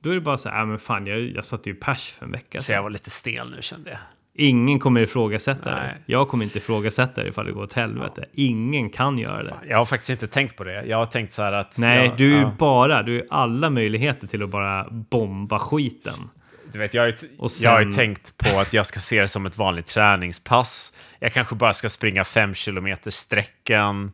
[0.00, 2.24] då är det bara så här, äh, men fan, jag, jag satte ju pers för
[2.26, 2.74] en vecka Så sedan.
[2.76, 3.98] jag var lite stel nu kände jag.
[4.40, 5.94] Ingen kommer ifrågasätta Nej.
[6.06, 6.12] det.
[6.12, 8.24] Jag kommer inte ifrågasätta det ifall det går åt helvete.
[8.32, 9.54] Ingen kan göra det.
[9.68, 10.84] Jag har faktiskt inte tänkt på det.
[10.84, 11.78] Jag har tänkt så här att...
[11.78, 12.54] Nej, jag, du är ja.
[12.58, 16.30] bara, du har alla möjligheter till att bara bomba skiten.
[16.72, 19.00] Du vet, jag har, ju, Och jag har ju sen- tänkt på att jag ska
[19.00, 20.92] se det som ett vanligt träningspass.
[21.18, 24.12] Jag kanske bara ska springa fem kilometer sträckan.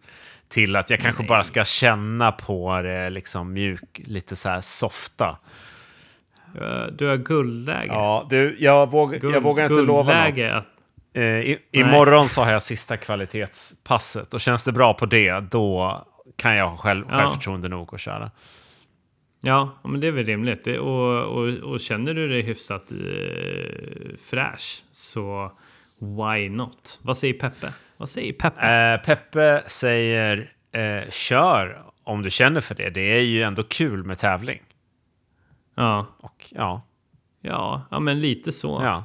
[0.49, 1.29] Till att jag kanske Nej.
[1.29, 5.37] bara ska känna på det liksom mjuk, lite så här softa.
[6.55, 7.87] Du har- Du har guldläge.
[7.87, 10.39] Ja, du, jag, våg, Guld- jag vågar inte lova något.
[10.53, 10.67] Att,
[11.17, 16.07] Eh, i, imorgon så har jag sista kvalitetspasset och känns det bra på det, då
[16.37, 17.17] kan jag ha själv, Ja.
[17.19, 18.31] självförtroende nog att köra.
[19.41, 20.65] ja, men det är väl rimligt.
[20.65, 25.53] Det, och, och, och känner du dig hyfsat eh, fräsch så
[25.99, 26.99] why not?
[27.03, 27.73] Vad säger Peppe?
[27.97, 28.67] Vad säger Peppe?
[28.95, 32.91] Eh, Peppe säger eh, kör om du känner för det.
[32.91, 34.63] Det är ju ändå kul med tävling.
[35.75, 36.83] Ja, Och ja,
[37.41, 38.81] ja, ja, men lite så.
[38.83, 39.05] ja.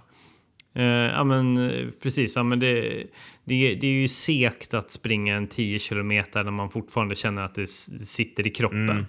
[0.73, 1.57] Eh, ja men
[2.03, 3.03] precis, ja, men det,
[3.43, 7.55] det, det är ju segt att springa en 10 kilometer när man fortfarande känner att
[7.55, 8.89] det sitter i kroppen.
[8.89, 9.05] Mm.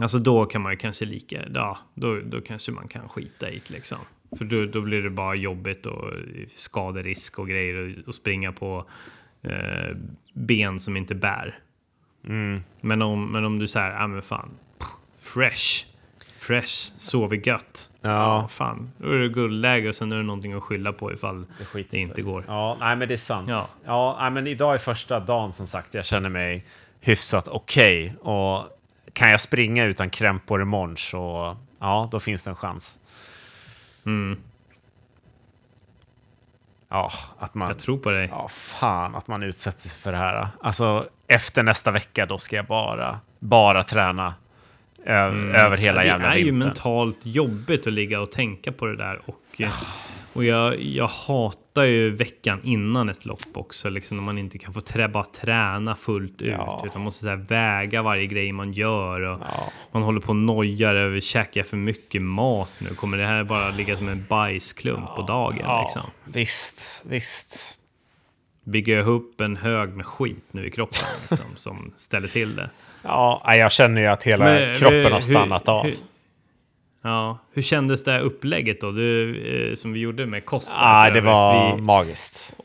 [0.00, 3.62] Alltså då kan man ju kanske lika, ja, då, då kanske man kan skita i
[3.68, 3.98] det liksom.
[4.38, 6.12] För då, då blir det bara jobbigt och
[6.48, 8.90] skaderisk och grejer och, och springa på
[9.42, 9.96] eh,
[10.34, 11.58] ben som inte bär.
[12.26, 12.62] Mm.
[12.80, 14.50] Men, om, men om du säger, ja men fan,
[15.16, 15.86] fresh,
[16.46, 17.90] fresh, sover gött.
[18.00, 18.48] Ja.
[18.50, 21.90] fan, då är det guldläge och sen är det någonting att skylla på ifall det,
[21.90, 22.00] sig.
[22.00, 22.44] inte går.
[22.48, 23.48] Ja, nej men det är sant.
[23.48, 23.68] Ja.
[23.84, 25.94] Ja, nej, men idag är första dagen som sagt.
[25.94, 26.66] Jag känner mig
[27.00, 28.16] hyfsat okej.
[28.20, 28.64] Och
[29.12, 32.98] kan jag springa utan krämpor imorgon så ja, då finns det en chans.
[34.06, 34.38] Mm,
[36.88, 37.68] Ja, att man...
[37.68, 38.28] jag tror på dig.
[38.32, 40.48] Ja, fan att man utsätter sig för det här.
[40.60, 44.34] Alltså, efter nästa vecka då ska jag bara, bara träna
[45.06, 46.06] ö- över hela Mm.
[46.06, 46.58] Ja, jävla det är ju vintern.
[46.68, 49.20] mentalt jobbigt att ligga och tänka på det där.
[49.24, 49.60] Och,
[50.32, 53.88] och jag, jag hatar ju veckan innan ett lopp också.
[53.90, 56.48] Liksom, när man inte kan få trä, bara träna fullt ut.
[56.50, 56.82] Ja.
[56.86, 59.20] Utan man måste här, väga varje grej man gör.
[59.20, 59.72] Och Ja.
[59.92, 62.88] Man håller på och nojar över, käkar jag för mycket mat nu?
[62.94, 65.58] Kommer det här bara ligga som en bajsklump på dagen?
[65.62, 66.10] Ja, Liksom?
[66.24, 67.78] visst, visst.
[68.64, 72.70] Bygger jag upp en hög med skit nu i kroppen liksom, som ställer till det?
[73.08, 75.84] Ja, jag känner ju att hela Men, kroppen hur- har stannat av.
[75.84, 75.94] hur-
[77.02, 78.90] Ja, hur kändes det här upplägget då?
[78.90, 79.36] Du,
[79.70, 80.76] eh, som vi gjorde med Costa?
[80.80, 82.56] Ja, det var Vi magiskt.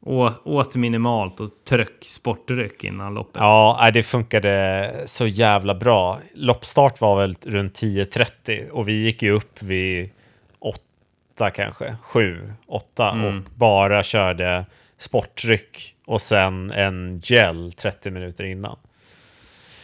[0.00, 3.36] å, åt minimalt och tryck sportdryck innan loppet.
[3.40, 6.18] Ja, det funkade så jävla bra.
[6.34, 10.10] Loppstart var väl runt 10.30 och vi gick ju upp vid
[10.58, 13.24] 8 kanske, 7, 8 Mm.
[13.26, 14.66] och bara körde
[14.98, 18.76] sportdryck och sen en gel 30 minuter innan.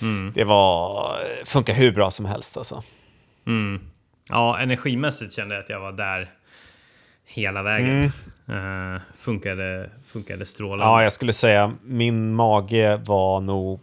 [0.03, 0.33] Mm.
[0.35, 2.83] Det var, funkar hur bra som helst alltså.
[3.47, 3.81] Mm.
[4.29, 6.31] Ja, energimässigt kände jag att jag var där
[7.27, 8.13] hela vägen.
[8.49, 8.95] Mm.
[8.95, 10.85] Eh, funkade, funkade strålande.
[10.85, 13.81] Ja, jag skulle säga min mage var nog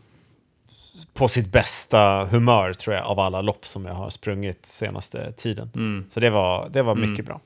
[1.13, 5.71] på sitt bästa humör tror jag av alla lopp som jag har sprungit senaste tiden.
[5.75, 6.05] Mm.
[6.09, 7.39] Så det var, det var mycket bra.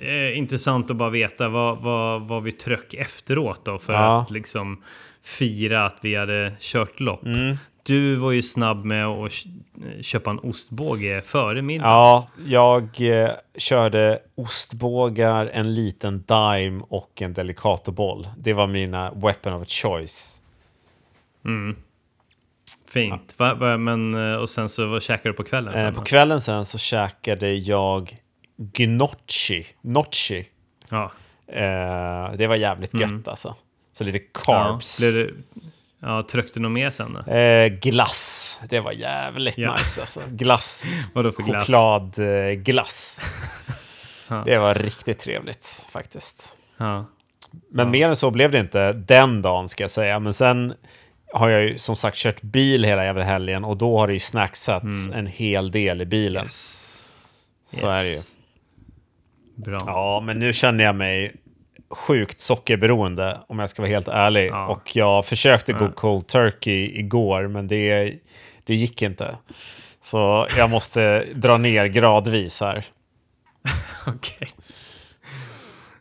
[0.00, 4.20] Eh, intressant att bara veta vad, vad, vad vi tryck efteråt då för Ja.
[4.22, 4.82] att liksom
[5.24, 7.24] fira att vi hade kört lopp.
[7.24, 7.56] Mm.
[7.82, 11.84] Du var ju snabb med att kö- köpa en ostbåge före middag.
[11.86, 18.28] Ja, jag eh, körde ostbågar, en liten Dime och en Delicatoboll.
[18.38, 20.42] Det var mina weapon of choice.
[22.88, 23.34] Fint.
[23.38, 25.74] Va, va, men, eh, och sen så vad käkade du på kvällen?
[25.74, 26.04] Eh, sen på då?
[26.04, 28.16] kvällen sen så käkade jag
[28.56, 29.66] gnocchi.
[29.82, 30.48] Gnocchi.
[30.88, 31.12] Ja.
[31.46, 33.54] Eh, det var jävligt gött alltså.
[33.98, 35.00] Så lite carbs.
[35.02, 35.32] Ja, blev det,
[36.00, 37.32] ja, tryckte du något mer sen då?
[37.32, 38.60] Eh, glass.
[38.68, 39.72] Det var jävligt Ja.
[39.74, 40.20] nice alltså.
[40.30, 40.84] Glass.
[41.14, 41.66] Vadå för glass?
[41.66, 43.20] Chokladglass.
[44.44, 46.58] Det var riktigt trevligt faktiskt.
[46.76, 47.06] Ja.
[47.70, 50.20] Men mer än så blev det inte den dagen ska jag säga.
[50.20, 50.74] Men sen
[51.32, 54.20] har jag ju som sagt kört bil hela jävla helgen och då har det ju
[54.20, 56.44] snacksats en hel del i bilen.
[56.44, 57.04] Yes.
[57.72, 58.20] Så är det ju.
[59.56, 59.78] Bra.
[59.86, 61.32] Ja, men nu känner jag mig
[61.94, 64.48] sjukt sockerberoende om jag ska vara helt ärlig.
[64.48, 64.66] Ja.
[64.66, 68.14] Och jag försökte gå cold turkey igår, men det,
[68.64, 69.36] det gick inte.
[70.00, 72.84] Så jag måste dra ner gradvis här.
[74.06, 74.48] Okej.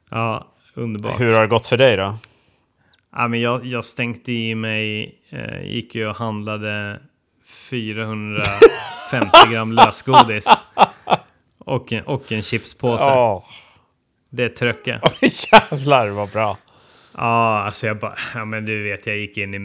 [0.09, 1.19] Ja, underbart.
[1.19, 2.17] Hur har det gått för dig då?
[3.15, 6.99] Ja, men jag, jag stänkte i mig, eh, gick ju och handlade
[7.69, 10.47] 450 gram lösgodis.
[11.65, 13.03] Och en, och en chipspåse.
[13.03, 13.45] Ja,
[14.35, 15.01] Det tröcke.
[15.51, 16.57] jävlar vad bra.
[17.11, 19.59] Ja, alltså jag bara, ja men du vet, jag gick in i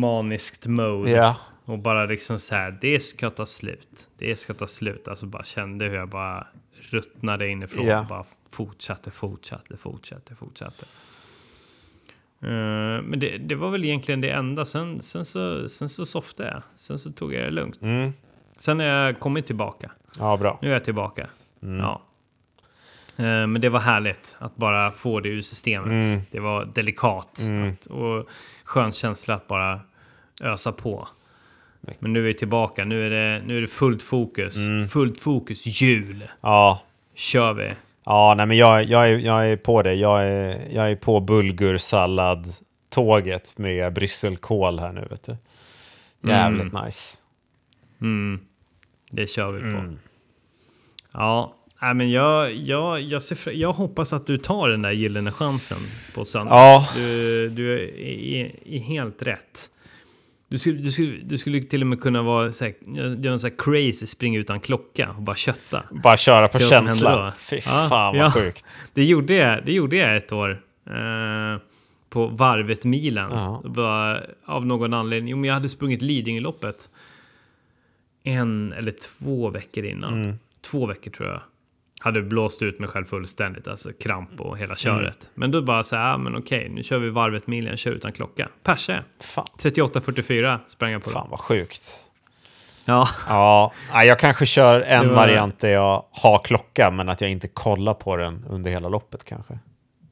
[0.00, 1.10] maniskt mode.
[1.10, 4.08] Ja, Och bara liksom så här, det ska ta slut.
[4.18, 5.08] Det ska ta slut.
[5.08, 6.46] Alltså bara kände hur jag bara
[6.90, 7.86] ruttnade inifrån.
[7.86, 8.06] Ja.
[8.08, 10.86] Bara fortsatte, fortsatte, fortsatte, fortsatte.
[12.42, 14.64] Eh, men det, det var väl egentligen det enda.
[14.64, 16.62] Sen, sen, så, sen så softade jag.
[16.76, 17.82] Sen så tog jag det lugnt.
[17.82, 18.12] Mm.
[18.56, 19.90] Sen har jag kommit tillbaka.
[20.18, 20.58] ja bra.
[20.62, 21.26] Nu är jag tillbaka.
[21.62, 21.78] Mm.
[21.80, 22.02] Ja.
[23.16, 26.04] Eh, Men det var härligt att bara få det ur systemet.
[26.04, 26.20] Mm.
[26.30, 27.40] Det var delikat
[27.72, 28.28] att, och
[28.64, 29.80] skön känsla att bara
[30.40, 31.08] ösa på.
[31.98, 32.84] Men nu är vi tillbaka.
[32.84, 34.56] Nu är det, nu är det fullt fokus.
[34.56, 34.86] Mm.
[34.86, 35.66] Fullt fokus.
[35.66, 36.24] Jul.
[36.40, 36.82] Ja,
[37.14, 37.72] Kör vi.
[38.04, 39.94] ja nej, men jag, jag, är, jag är på det.
[39.94, 45.06] Jag är, jag är på bulgursallad-tåget med brysselkål här nu.
[45.10, 45.36] Vet du.
[46.30, 47.18] Jävligt nice.
[48.00, 48.40] Mm.
[49.10, 49.66] Det kör vi på.
[49.78, 49.98] Mm.
[51.12, 51.54] Ja,
[51.84, 55.78] nej, men jag, jag, jag, ser, jag hoppas att du tar den där gyllene chansen
[56.14, 56.54] på söndag.
[56.54, 56.88] Ja.
[56.96, 59.70] Du, du är, är, helt rätt.
[60.48, 62.74] Du skulle, du, skulle, du skulle till och med kunna vara så här,
[63.24, 65.82] göra sån här crazy, springa utan klocka och bara kötta.
[65.90, 67.32] Bara köra på känsla.
[67.38, 68.30] Fy Ja, fan vad ja.
[68.30, 68.64] sjukt.
[68.94, 70.50] Det gjorde jag, det gjorde jag ett år.
[70.86, 71.60] Eh,
[72.08, 73.30] på Varvet-milen.
[73.30, 73.62] Ja.
[73.64, 75.30] Bara Av någon anledning.
[75.30, 76.90] Jo, men jag hade sprungit Lidingöloppet.
[78.22, 80.22] En eller två veckor innan.
[80.22, 80.38] Mm.
[80.60, 81.40] Två veckor tror jag.
[82.04, 83.68] Hade blåst ut mig själv fullständigt.
[83.68, 84.58] Alltså kramp och Mm.
[84.60, 85.30] hela köret.
[85.34, 88.48] Men då bara så här, ah, men okej, nu kör vi Varvet-milen, kör utan klocka.
[88.64, 88.98] Perse.
[89.22, 91.30] Fan, 38.44 sprang jag på fan det.
[91.30, 91.82] vad sjukt.
[92.84, 97.08] Ja, Ja, nej, jag kanske kör en Det var- variant där jag har klocka men
[97.08, 99.58] att jag inte kollar på den under hela loppet kanske.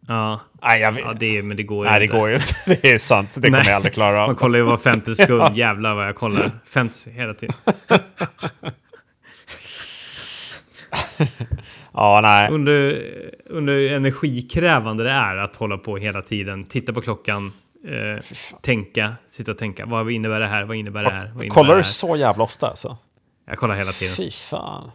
[0.09, 0.40] ja.
[0.62, 2.16] Nej, jag ja det, men det går ju nej det inte.
[2.18, 2.55] går ju inte.
[2.82, 3.34] Det är sant.
[3.34, 3.66] Det kommer Nej.
[3.66, 4.34] jag aldrig klara Man av.
[4.34, 5.57] kollar ju var femte sekund.
[5.57, 6.51] Jävlar vad jag kollar.
[6.66, 7.55] 50 hela tiden.
[11.95, 12.51] Ja, nej.
[12.51, 13.03] under,
[13.47, 17.53] under energikrävande det är att hålla på hela tiden, titta på klockan,
[17.88, 18.24] eh,
[18.61, 19.86] tänka, sitta och tänka.
[19.86, 20.64] Vad innebär det här?
[20.64, 21.24] Vad innebär det här?
[21.24, 22.97] Vad innebär Kollar du så jävla ofta alltså?
[23.47, 24.14] Jag kollar hela tiden.
[24.14, 24.90] Fy fan.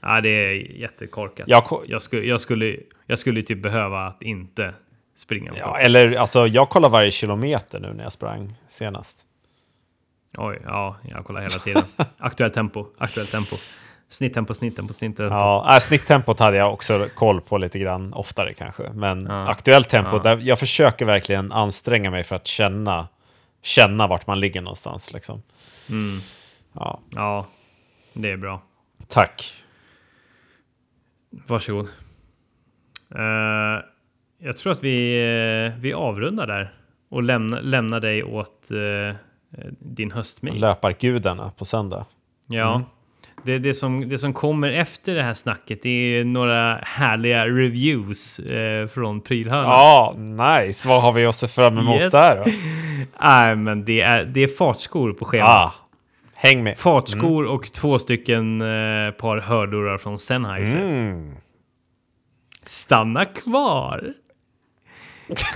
[0.00, 1.48] Ja, det är jättekorkat.
[1.48, 2.76] Jag Jag, skulle, jag, skulle,
[3.06, 4.74] jag skulle typ behöva att inte
[5.16, 5.52] springa.
[5.58, 9.24] Ja, eller alltså, jag kollar varje kilometer nu när jag sprang senast.
[10.36, 11.82] Oj, ja, jag kollar hela tiden.
[12.18, 13.56] Aktuellt tempo, aktuellt tempo.
[14.10, 15.34] Snitttempo, snitttempo, snitttempo.
[15.34, 18.90] Ja, äh, snitttempot hade jag också koll på lite grann oftare kanske.
[18.94, 23.08] Men aktuellt tempo, där jag försöker verkligen anstränga mig för att känna,
[23.62, 25.12] känna vart man ligger någonstans.
[25.12, 25.42] Liksom.
[26.72, 27.46] Ja, Ja,
[28.12, 28.62] det är bra.
[29.08, 29.52] tack.
[31.30, 31.88] Varsågod.
[33.14, 33.82] Uh,
[34.38, 35.20] jag tror att vi,
[35.72, 36.74] eh, vi avrundar där
[37.08, 39.16] och lämna, lämnar dig åt eh,
[39.78, 40.60] din höstmil.
[40.60, 42.06] Löpargudarna på söndag.
[42.46, 42.82] Ja.
[43.44, 48.38] Det, det, som, det som kommer efter det här snacket det är några härliga reviews
[48.38, 49.70] eh, från Prylhörnan.
[49.70, 50.88] Ja, nice.
[50.88, 52.12] Vad har vi att se fram emot Yes.
[52.12, 52.44] där då?
[53.22, 55.50] Nej, men det är, det är fartskor på schemat.
[55.50, 55.74] Ah,
[56.34, 56.78] häng med.
[56.78, 60.80] Fartskor och två stycken eh, par hörlurar från Sennheiser.
[60.80, 61.34] Mm.
[62.64, 64.12] Stanna kvar!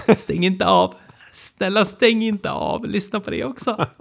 [0.16, 0.94] Stäng inte av!
[1.32, 2.86] Snälla stäng inte av!
[2.86, 3.86] Lyssna på det också!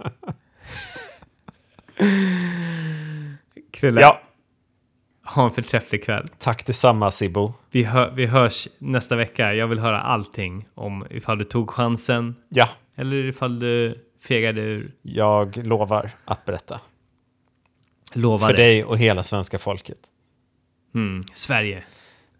[3.72, 4.20] Krille, Ja,
[5.24, 6.26] ha en förträfflig kväll.
[6.38, 7.52] tack detsamma Sibbo.
[7.70, 9.54] Vi, hör, vi hörs nästa vecka.
[9.54, 13.94] Jag vill höra allting om ifall du tog chansen Ja, eller ifall du
[14.28, 14.92] fegade ur.
[15.02, 16.80] jag lovar att berätta.
[18.12, 18.62] Lova För det.
[18.62, 19.98] dig och hela svenska folket.
[20.94, 21.84] Mm, Sverige.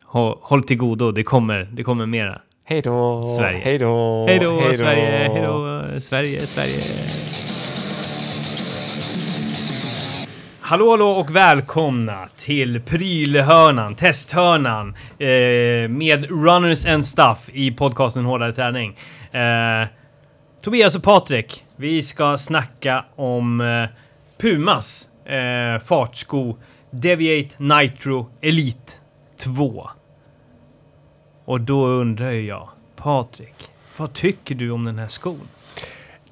[0.04, 2.40] Håll, håll till godo, det kommer, det kommer mera.
[2.64, 3.28] Hej då!
[3.28, 3.58] Sverige.
[3.64, 4.26] Hej då!
[4.28, 5.28] Hej då Sverige!
[5.28, 6.82] Hej då Sverige, Sverige!
[10.72, 18.52] Hallå, hallå och välkomna till prylhörnan, testhörnan eh, med runners and stuff i podcasten Hårdare
[18.52, 18.96] träning.
[19.32, 19.88] Eh,
[20.62, 23.88] Tobias och Patrik, vi ska snacka om eh,
[24.38, 26.56] Pumas eh, fartsko
[26.90, 28.92] Deviate Nitro Elite
[29.36, 29.90] 2.
[31.44, 35.48] Och då undrar ju jag, Patrik, vad tycker du om den här skon?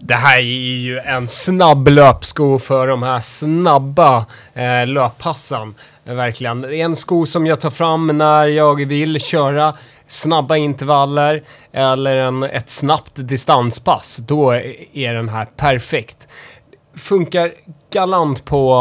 [0.03, 0.43] Det här är
[0.79, 5.75] ju en snabb löpsko för de här snabba eh, löppassen.
[6.05, 6.61] Verkligen.
[6.61, 9.75] Det är en sko som jag tar fram när jag vill köra
[10.07, 11.43] snabba intervaller
[11.73, 14.17] eller en, ett snabbt distanspass.
[14.17, 14.51] Då
[14.93, 16.29] är den här perfekt.
[16.97, 17.53] Funkar
[17.93, 18.75] galant på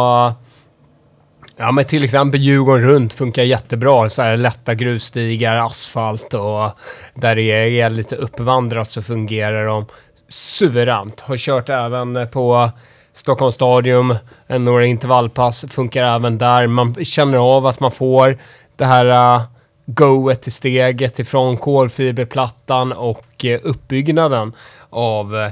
[1.61, 4.09] Ja men till exempel Djurgården runt funkar jättebra.
[4.09, 6.69] Så här lätta grusstigar, asfalt och
[7.15, 9.85] där det är lite uppvandrat så fungerar de
[10.29, 11.19] suveränt.
[11.21, 12.71] Har kört även på
[13.13, 14.15] Stockholms stadium,
[14.47, 16.67] några intervallpass, funkar även där.
[16.67, 18.37] Man känner av att man får
[18.75, 19.43] det här uh,
[19.85, 24.53] goet i steget ifrån kolfiberplattan och uh, uppbyggnaden
[24.89, 25.47] av uh,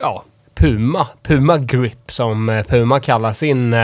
[0.00, 1.08] ja, Puma.
[1.22, 3.76] Puma Grip som eh, Puma kallar sin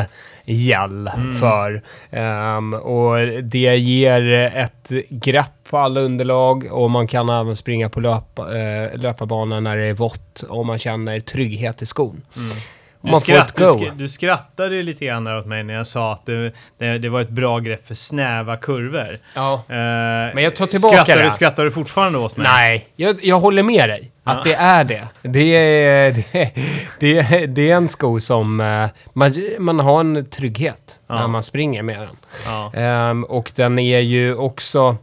[0.50, 1.82] uh, gel för.
[2.10, 8.00] Ehm, och det ger ett grepp på alla underlag och man kan även springa på
[8.00, 12.22] löpa, eh, löparbanan när det är vått och man känner trygghet i skon.
[12.34, 13.70] Och Du, Man får ett skratt, du, go.
[13.84, 17.20] sk- du skrattade lite grann åt mig när jag sa att det, det, det var
[17.20, 19.18] ett bra grepp för snäva kurvor.
[19.34, 19.62] Ja.
[19.68, 21.24] Men jag tar tillbaka skrattar, det.
[21.24, 22.46] Du, skrattar du fortfarande åt mig?
[22.52, 24.10] Nej, jag, jag håller med dig.
[24.24, 25.08] Att det är det.
[25.22, 26.52] Det är, det,
[26.98, 28.60] det, det är en sko som...
[28.60, 31.26] eh, Man, man har en trygghet när Ja.
[31.26, 32.16] man springer med den.
[32.46, 32.72] Ja.
[32.74, 34.96] Ehm, och den är ju också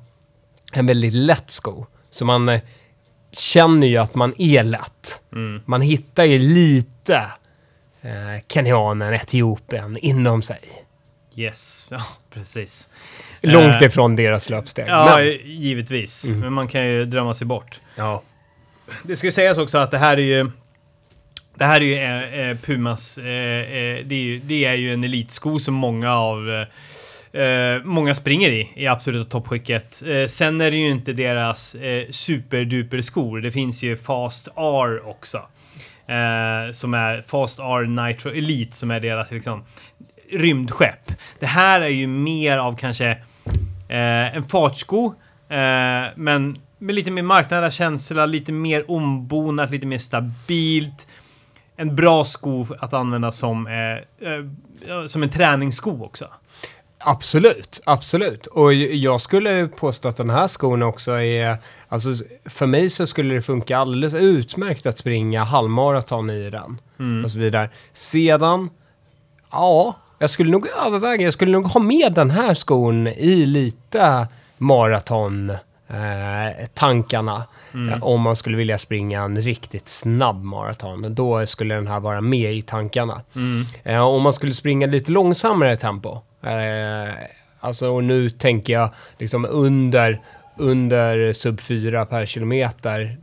[0.73, 1.85] en väldigt lätt sko.
[2.09, 2.61] Så man eh,
[3.31, 5.21] känner ju att man är lätt.
[5.33, 5.61] Mm.
[5.65, 7.21] Man hittar ju lite
[8.53, 10.59] Kenyanen, Etiopien inom sig.
[11.35, 12.01] Yes, ja
[12.33, 12.89] precis.
[13.41, 14.85] Långt Eh, ifrån deras löpsteg.
[14.87, 16.25] Ja, Men, givetvis.
[16.29, 17.79] Men man kan ju drömma sig bort.
[17.95, 18.23] ja.
[19.03, 20.51] Det ska ju sägas också att det här är ju...
[21.55, 23.17] Det här är ju eh, eh, Pumas...
[23.17, 26.49] Eh, eh, det, är ju, det är ju en elitsko som många av...
[27.33, 30.01] Eh, eh, många springer i, i absoluta toppskicket.
[30.07, 33.41] Eh, sen är det ju inte deras eh, superduper skor.
[33.41, 35.41] Det finns ju Fast R också.
[36.07, 39.63] Eh, som är Fast R Nitro Elite som är deras liksom
[40.31, 41.11] rymdskepp.
[41.39, 43.09] Det här är ju mer av kanske
[43.89, 45.13] eh, en fartsko,
[45.49, 51.07] eh, men med lite mer marknära känsla, lite mer ombonat, lite mer stabilt.
[51.75, 56.27] En bra sko att använda som, eh, eh, som en träningssko också.
[56.99, 58.45] Absolut, absolut.
[58.45, 61.57] Och jag skulle påstå att den här skon också är...
[61.87, 62.09] Alltså
[62.45, 66.81] för mig så skulle det funka alldeles utmärkt att springa halvmaraton i den.
[67.25, 67.69] Och så vidare.
[67.93, 68.69] Sedan,
[69.51, 74.27] ja, jag skulle nog överväga, jag skulle nog ha med den här skon i lite
[74.57, 75.49] maraton
[75.87, 77.43] eh, tankarna.
[77.91, 81.15] Eh, om man skulle vilja springa en riktigt snabb maraton.
[81.15, 83.21] Då skulle den här vara med i tankarna.
[83.83, 86.21] Eh, om man skulle springa lite långsammare tempo.
[86.47, 87.13] Eh,
[87.59, 90.21] alltså, och nu tänker jag liksom under,
[90.57, 93.17] under sub 4 per kilometer.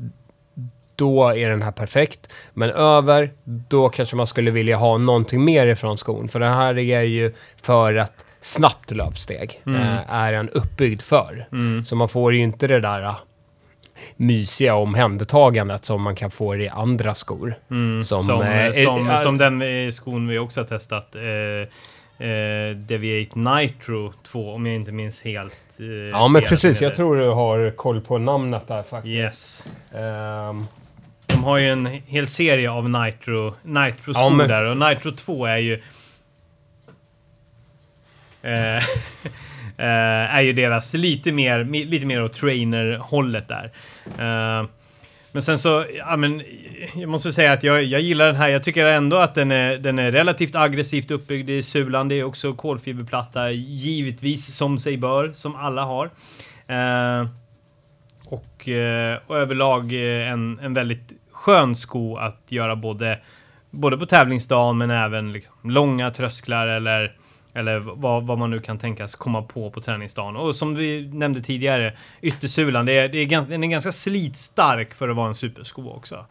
[0.97, 2.33] Då är den här perfekt.
[2.53, 6.29] Men över, då kanske man skulle vilja ha någonting mer ifrån skon.
[6.29, 9.63] För den här är ju för ett snabbt löpsteg.
[9.67, 11.47] Eh, är den uppbyggd för.
[11.85, 13.17] Så man får ju inte det där ah,
[14.17, 17.55] mysiga omhändertagandet som man kan få i andra skor.
[18.03, 21.15] Som, Som, eh, eh, som, eh, som den eh, skon vi också har testat.
[21.15, 21.23] Eh,
[22.19, 26.97] eh, Deviate Nitro 2, om jag inte minns helt eh, Ja men precis, jag heter.
[26.97, 29.13] tror du har koll på namnet där faktiskt.
[29.15, 29.67] Yes.
[29.95, 30.65] Ehm,
[31.27, 35.47] De har ju en hel serie av Nitro, Nitro-skor Ja, men- där och Nitro 2
[35.47, 35.83] är ju...
[38.43, 38.77] Eh,
[39.77, 43.65] eh, är ju deras lite mer, lite mer åt trainer-hållet där.
[44.19, 44.67] Eh,
[45.33, 46.43] men sen så, ja men,
[46.95, 48.49] jag måste säga att jag, jag gillar den här.
[48.49, 52.09] Jag tycker ändå att den är, den är relativt aggressivt uppbyggd i sulan.
[52.09, 56.11] Det är också kolfiberplatta, givetvis som sig bör, som alla har.
[56.67, 57.27] Eh,
[58.27, 63.21] och, eh, och överlag eh, en, en väldigt skön sko att göra både,
[63.71, 67.17] både på tävlingsdagen men även liksom långa trösklar eller,
[67.55, 70.37] eller vad, vad man nu kan tänkas komma på på träningsdagen.
[70.37, 71.93] Och som vi nämnde tidigare,
[72.23, 75.91] yttersulan, det är, det är ganska, den är ganska slitstark för att vara en supersko
[75.91, 76.27] också.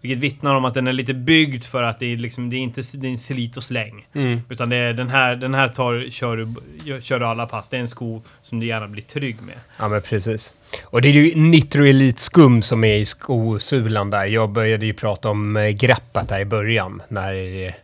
[0.00, 2.58] Vilket vittnar om att den är lite byggd för att det är, liksom, det är
[2.58, 4.06] inte det är en slit och släng.
[4.48, 7.68] Utan det är, den här, den här tar, kör, du, kör du alla pass.
[7.68, 9.54] Det är en sko som du gärna blir trygg med.
[9.78, 10.54] Ja, men precis.
[10.84, 14.24] Och det är ju Nitro Elite skum som är i skosulan där.
[14.26, 17.34] Jag började ju prata om eh, greppet där i början när
[17.66, 17.74] eh,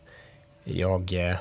[0.65, 1.37] jag eh,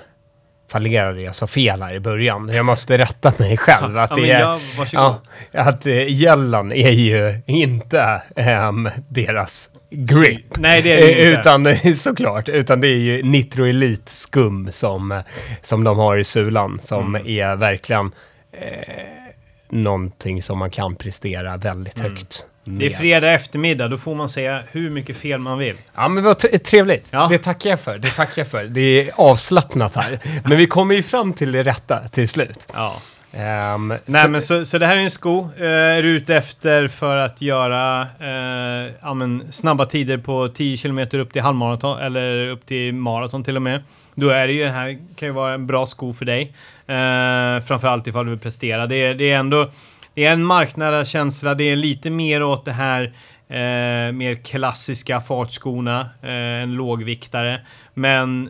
[0.69, 1.21] fallerade.
[1.21, 2.49] Jag sa fel här i början.
[2.53, 3.97] Jag måste rätta mig själv.
[3.97, 4.45] Att Ja, det är,
[4.77, 5.15] varsågod.
[5.51, 10.57] ja, att eh, gällen är ju inte ehm, deras grip.
[10.57, 11.39] Nej, det är det Eh, inte.
[11.41, 15.19] Utan eh, såklart, utan det är ju Nitro Elite skum som, eh,
[15.61, 16.79] som de har i sulan.
[16.83, 17.27] Som Mm.
[17.27, 18.11] är verkligen
[18.53, 19.03] eh,
[19.71, 22.11] någonting som man kan prestera väldigt Mm.
[22.11, 22.45] högt.
[22.77, 25.75] Det är fredag eftermiddag, då får man säga hur mycket fel man vill.
[25.95, 27.09] Ja, men vad tre- trevligt.
[27.11, 27.27] Ja.
[27.31, 27.97] Det tackar jag för.
[27.97, 28.63] Det tackar jag för.
[28.63, 30.19] Det är avslappnat här.
[30.45, 32.67] Men vi kommer ju fram till det rätta till slut.
[32.73, 32.95] Ja.
[33.33, 35.49] Ehm, Nej, så- men så, så det här är en sko.
[35.57, 40.77] Eh, är du ute efter för att göra eh, ja, men, snabba tider på 10
[40.77, 43.83] km upp till halvmaraton eller upp till maraton till och med.
[44.15, 46.41] Då är det ju det här kan ju vara en bra sko för dig.
[46.87, 48.87] Eh, framförallt ifall du vill prestera.
[48.87, 49.69] Det det är ändå
[50.13, 53.03] det är en marknära känsla, Det är lite mer åt det här
[53.47, 56.09] eh, mer klassiska fartskorna.
[56.21, 56.29] Eh,
[56.63, 57.61] en lågviktare.
[57.93, 58.49] Men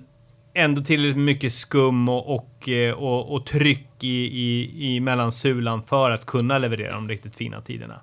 [0.54, 6.12] ändå tillräckligt mycket skum och, och, eh, och, och tryck i, i, i mellansulan för
[6.12, 7.96] att kunna leverera de riktigt fina tiderna.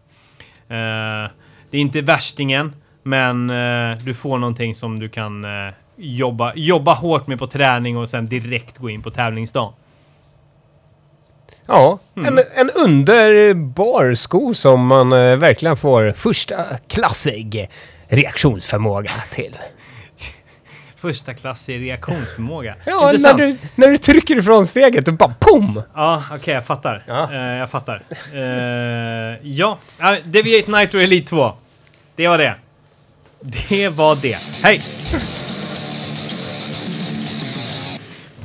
[0.68, 1.30] Eh,
[1.70, 6.94] det är inte värstingen, men eh, du får någonting som du kan eh, jobba, jobba
[6.94, 9.72] hårt med på träning och sen direkt gå in på tävlingsdagen.
[11.66, 12.38] Ja, Mm.
[12.38, 17.68] en, en underbar sko som man eh, verkligen får första klassig
[18.08, 19.56] reaktionsförmåga till.
[20.96, 22.74] Första klass i reaktionsförmåga.
[22.84, 23.38] Ja, när Intressant.
[23.38, 25.82] du, när du trycker ifrån steget och bara POM!
[25.94, 27.04] Ja, okej, jag fattar.
[27.06, 27.32] Ja.
[27.32, 28.02] Eh, jag fattar.
[28.34, 28.40] Uh,
[29.48, 31.52] ja, uh, Deviate Nitro Elite 2.
[32.16, 32.54] Det var det.
[33.68, 34.38] Det var det.
[34.62, 34.82] Hej!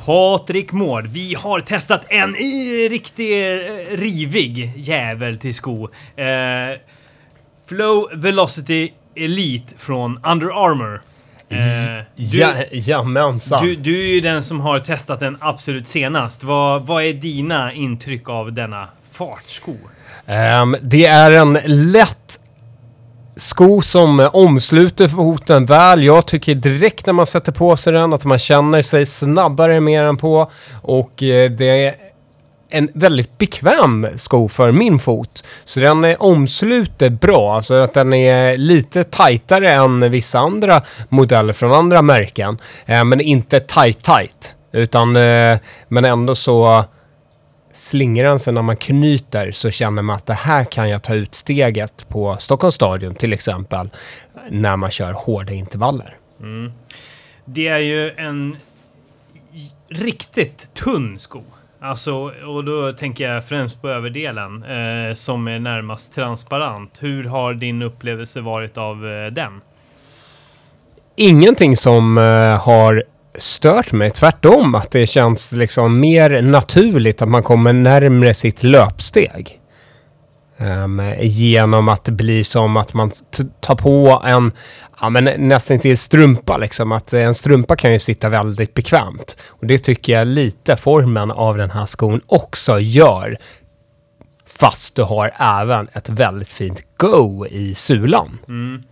[0.06, 2.34] Patrik Mård, vi har testat en
[2.90, 5.88] riktig eh, rivig jävel till sko.
[6.16, 6.26] Eh,
[7.68, 11.02] Flow Velocity Elite från Under Armour.
[11.48, 11.58] Eh,
[12.16, 13.66] du- Ja, jamensan.
[13.66, 16.42] du, du är ju den som har testat den absolut senast.
[16.44, 19.74] Vad, vad är dina intryck av denna fartsko?
[20.26, 22.40] Ehm, det är en lätt
[23.36, 26.04] sko som eh, omsluter foten väl.
[26.04, 30.04] Jag tycker direkt när man sätter på sig den att man känner sig snabbare med
[30.04, 30.50] den på.
[30.82, 31.94] Och eh, det är
[32.70, 35.44] en väldigt bekväm sko för min fot.
[35.64, 41.72] Så den omsluter bra, alltså att den är lite tajtare än vissa andra modeller från
[41.72, 42.58] andra märken.
[42.86, 44.56] Eh, men inte tight tight.
[44.74, 45.12] Utan,
[45.88, 46.84] men ändå så
[47.72, 52.08] sig när man knyter så känner man att det här kan jag ta ut steget
[52.08, 53.90] på Stockholms stadion till exempel.
[54.50, 56.16] När man kör hårda intervaller.
[57.44, 58.56] Det är ju en
[59.88, 61.42] riktigt tunn sko.
[61.80, 66.98] Alltså, och då tänker jag främst på överdelen eh, som är närmast transparent.
[67.00, 69.60] Hur har din upplevelse varit av eh, den?
[71.16, 73.04] Ingenting som eh, har
[73.34, 79.58] stört mig, tvärtom att det känns liksom mer naturligt att man kommer närmre sitt löpsteg.
[80.56, 83.10] Um, genom att det blir som att man
[83.60, 84.52] tar på en,
[85.00, 86.92] ja men nästan till strumpa liksom.
[86.92, 89.36] Att en strumpa kan ju sitta väldigt bekvämt.
[89.48, 93.36] Och det tycker jag lite formen av den här skon också gör.
[94.46, 98.38] Fast du har även ett väldigt fint go i sulan.
[98.48, 98.82] Mm.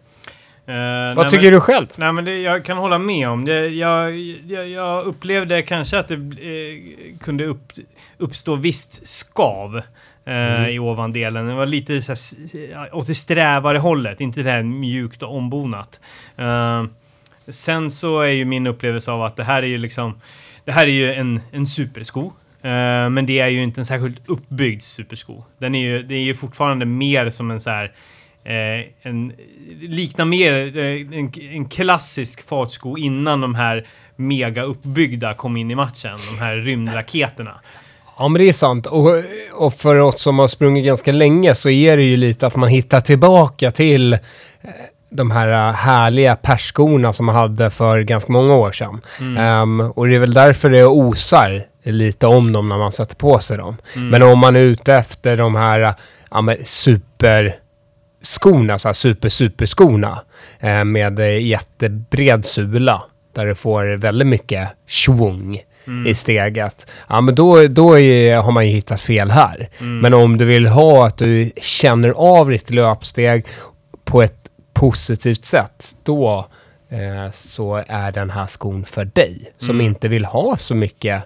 [1.17, 1.87] Vad nej, tycker men- du själv?
[1.97, 3.69] Nej, men det, jag kan hålla med om det.
[3.69, 4.17] Jag,
[4.47, 7.73] jag, jag upplevde kanske att det eh, kunde upp,
[8.19, 9.83] uppstå visst skav
[10.25, 11.47] eh, i ovandelen.
[11.47, 12.37] Det var lite så här, s-
[12.93, 16.01] åt det strävare hållet, inte det här mjukt och ombonat.
[16.37, 16.85] Eh,
[17.49, 20.21] sen så är ju min upplevelse av att det här är ju liksom...
[20.65, 22.33] Det här är ju en, en supersko.
[22.63, 25.45] Eh, men det är ju inte en särskilt uppbyggd supersko.
[25.59, 27.93] Den är ju, det är ju fortfarande mer som en så här...
[28.45, 29.33] Eh, en,
[29.81, 33.87] liknar mer eh, en, en klassisk fartsko innan de här
[34.17, 36.17] mega uppbyggda kom in i matchen.
[36.35, 37.61] De här rymdraketerna.
[38.19, 38.87] Ja men det är sant.
[38.87, 39.09] Och,
[39.53, 42.69] och för oss som har sprungit ganska länge så är det ju lite att man
[42.69, 44.19] hittar tillbaka till eh,
[45.11, 49.01] de här eh, härliga perskorna som man hade för ganska många år sedan.
[49.39, 53.39] Ehm, och det är väl därför det osar lite om dem när man sätter på
[53.39, 53.77] sig dem.
[53.95, 55.95] Men om man är ute efter de här
[56.31, 57.55] ja, super
[58.23, 60.23] skorna, så här super super skorna
[60.61, 63.03] eh, med jättebred sula
[63.35, 65.59] där du får väldigt mycket svung
[66.07, 66.91] i steget.
[67.09, 69.69] Ja, men då, då är, har man ju hittat fel här.
[69.79, 73.47] Men om du vill ha att du känner av ditt löpsteg
[74.05, 76.47] på ett positivt sätt, då
[76.89, 81.23] eh, så är den här skon för dig som inte vill ha så mycket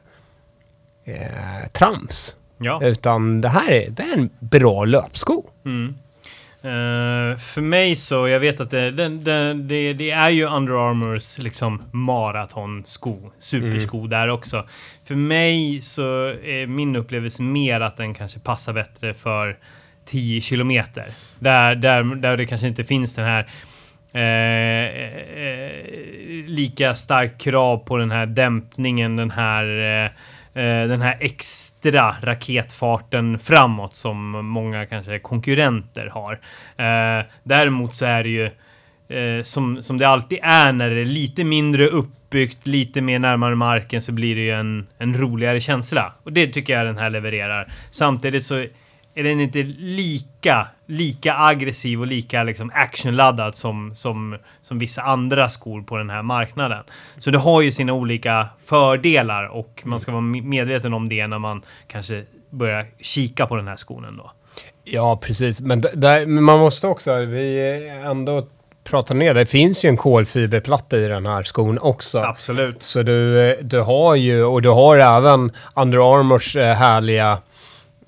[1.04, 2.36] eh, trams.
[2.58, 2.80] Ja.
[2.82, 5.42] Utan det här är, det är en bra löpsko.
[5.66, 5.94] Mm.
[6.64, 9.08] Eh, för mig så, jag vet att det, det,
[9.54, 14.64] det, det, är ju Under Armours liksom maratonsko, supersko där också.
[15.04, 19.56] För mig så är min upplevelse mer att den kanske passar bättre för
[20.06, 21.04] 10 kilometer.
[21.38, 23.48] Där, där, där det kanske inte finns den här
[24.12, 24.84] eh,
[25.42, 25.84] eh,
[26.46, 30.10] lika starkt krav på den här dämpningen, den här eh, eh,
[30.54, 36.32] Eh, den här extra raketfarten framåt som många kanske konkurrenter har.
[36.76, 38.44] Eh, däremot så är det ju
[39.08, 43.54] eh, som, som det alltid är när det är lite mindre uppbyggt, lite mer närmare
[43.54, 46.12] marken så blir det ju en, en roligare känsla.
[46.22, 47.72] Och det tycker jag den här levererar.
[47.90, 48.66] Samtidigt så
[49.14, 55.48] är den inte lika, lika aggressiv och lika liksom actionladdad som, som, som vissa andra
[55.48, 56.84] skor på den här marknaden.
[57.18, 61.38] Så det har ju sina olika fördelar och man ska vara medveten om det när
[61.38, 64.32] man kanske börjar kika på den här skon då.
[64.84, 65.60] Ja, precis.
[65.60, 68.46] Men där, man måste också, vi ändå
[68.84, 72.18] prata ner, det finns ju en kolfiberplatta i den här skon också.
[72.18, 72.82] Absolut.
[72.82, 77.38] Så du, du har ju, och du har även Under Armours eh, härliga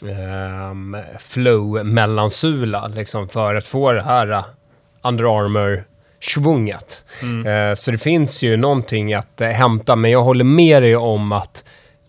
[0.03, 4.45] um, flow-mellansula liksom för att få det här uh,
[5.03, 7.05] Under Armour-svunget.
[7.23, 7.47] Mm.
[7.47, 11.33] Uh, så det finns ju någonting att uh, hämta, men jag håller med dig om
[11.33, 11.65] att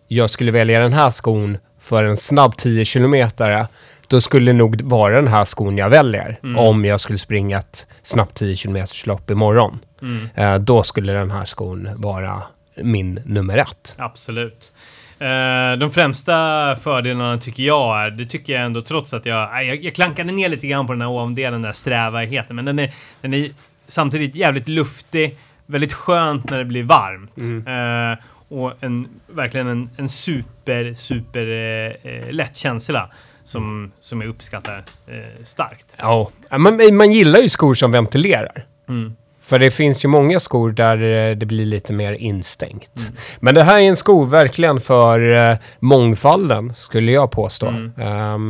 [0.07, 3.67] jag skulle välja den här skon för en snabb 10 kilometer
[4.07, 6.39] då skulle det nog vara den här skon jag väljer.
[6.43, 6.57] Mm.
[6.57, 9.79] Om jag skulle springa ett snabbt 10 km lopp imorgon.
[10.01, 10.29] Mm.
[10.35, 12.41] Eh, då skulle den här skon vara
[12.75, 13.95] min nummer ett.
[13.97, 14.71] Absolut.
[15.19, 19.83] Eh, de främsta fördelarna tycker jag är, det tycker jag ändå trots att jag, jag,
[19.83, 22.91] jag klankade ner lite grann på den här ovandelen, den där strävheten, men den är,
[23.21, 23.49] den är
[23.87, 27.37] samtidigt jävligt luftig, väldigt skönt när det blir varmt.
[27.37, 28.11] Mm.
[28.11, 28.17] Eh,
[28.49, 33.09] och en, verkligen en, en super, super eh, eh lätt känsla
[33.43, 35.95] som, som jag uppskattar eh, starkt.
[35.99, 38.65] Ja, man, man gillar ju skor som ventilerar.
[38.89, 39.15] Mm.
[39.47, 42.99] För det finns ju många skor där eh, det blir lite mer instängt.
[42.99, 43.15] Mm.
[43.39, 47.67] Men det här är en sko verkligen för uh, mångfalden, skulle jag påstå.
[47.67, 48.49] Mm.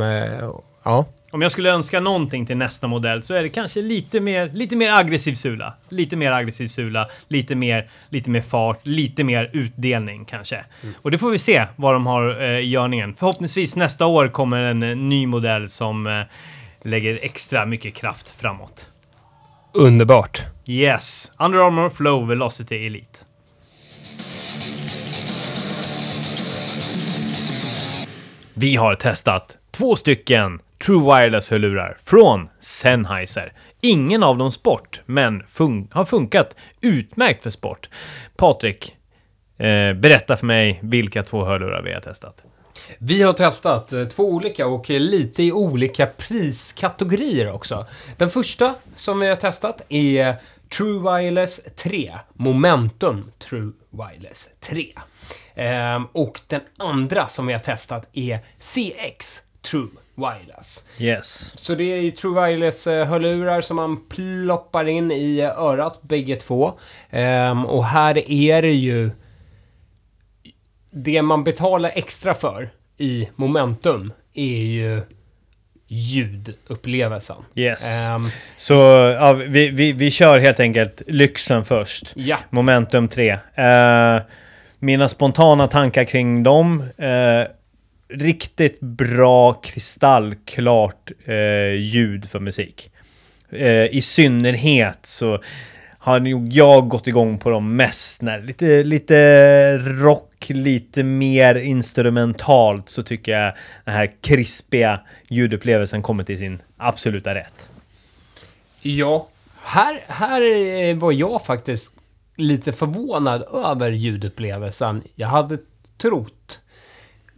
[0.82, 1.04] ja.
[1.30, 4.76] Om jag skulle önska någonting till nästa modell så är det kanske lite mer, lite
[4.76, 5.74] mer aggressiv sula.
[5.88, 10.64] Lite mer aggressiv sula, lite mer, lite mer fart, lite mer utdelning kanske.
[10.82, 10.94] Mm.
[11.02, 13.14] Och det får vi se vad de har eh, i görningen.
[13.18, 16.22] Förhoppningsvis nästa år kommer en eh, ny modell som eh,
[16.82, 18.87] lägger extra mycket kraft framåt.
[19.78, 20.46] Underbart.
[20.66, 21.32] Yes.
[21.38, 23.18] Under Armour Flow Velocity Elite.
[28.54, 33.52] Vi har testat två stycken True Wireless-hörlurar från Sennheiser.
[33.80, 37.88] Ingen av dem sport, men fun har funkat utmärkt för sport.
[38.36, 38.96] Patrik,
[39.58, 42.42] eh, berätta för mig vilka två hörlurar vi har testat.
[42.98, 47.86] Vi har testat eh, två olika och lite i olika priskategorier också.
[48.16, 50.36] Den första som vi har testat är
[50.76, 52.18] True Wireless 3.
[52.34, 54.92] Momentum True Wireless 3.
[55.54, 60.84] Ehm, och den andra som vi har testat är CX True wireless.
[60.98, 61.52] Yes.
[61.58, 66.78] Så det är True Wireless-hörlurar som man ploppar in i örat, bägge två.
[67.10, 69.10] Um, och här är det ju...
[70.90, 75.02] Det man betalar extra för i Momentum är ju
[75.88, 77.36] ljudupplevelsen.
[77.54, 78.08] Yes.
[78.14, 78.74] Um, så
[79.20, 82.12] ja, vi, vi, vi kör helt enkelt lyxen först.
[82.14, 82.36] Ja.
[82.50, 83.32] Momentum 3.
[83.32, 84.22] Uh,
[84.78, 86.80] mina spontana tankar kring dem.
[86.80, 87.48] Uh,
[88.08, 92.90] riktigt bra kristallklart eh, ljud för musik.
[93.50, 95.42] Eh, I synnerhet så
[95.98, 102.88] har nog jag gått igång på dem mest när lite, lite rock, lite mer instrumentalt
[102.88, 107.68] så tycker jag den här krispiga ljudupplevelsen kommer till sin absoluta rätt.
[108.80, 109.28] Ja,
[109.62, 111.92] här, här eh, var jag faktiskt
[112.36, 115.02] lite förvånad över ljudupplevelsen.
[115.14, 115.58] Jag hade
[115.96, 116.60] trott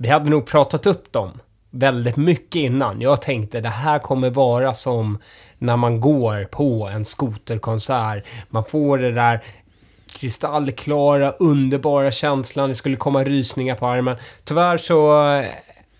[0.02, 1.40] vi hade nog pratat upp dem
[1.70, 3.00] väldigt mycket innan.
[3.00, 5.18] Jag tänkte det här kommer vara som
[5.58, 8.24] när man går på en skoterkonsert.
[8.48, 9.40] Man får det där
[10.20, 12.68] kristallklara, underbara känslan.
[12.68, 14.16] Det skulle komma rysningar på armen.
[14.44, 15.44] Tyvärr så eh,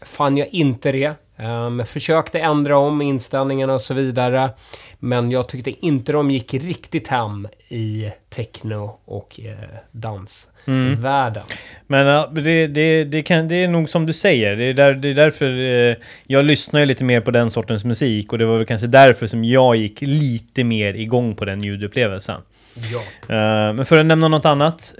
[0.03, 1.14] fann jag inte det.
[1.39, 4.51] Um, försökte ändra om inställningarna och så vidare.
[4.99, 9.55] Men jag tyckte inte de gick riktigt hem i techno och eh,
[9.93, 11.43] dansvärlden.
[11.43, 11.49] Mm.
[11.87, 14.57] Men uh, det, det, det, kan, det är nog som du säger.
[14.57, 15.97] Det är, där, det är därför uh,
[16.27, 18.33] jag lyssnar lite mer på den sortens musik.
[18.33, 22.41] Och det var väl kanske därför som jag gick lite mer igång på den ljudupplevelsen.
[22.75, 22.99] Ja.
[22.99, 24.95] Uh, men för att nämna något annat.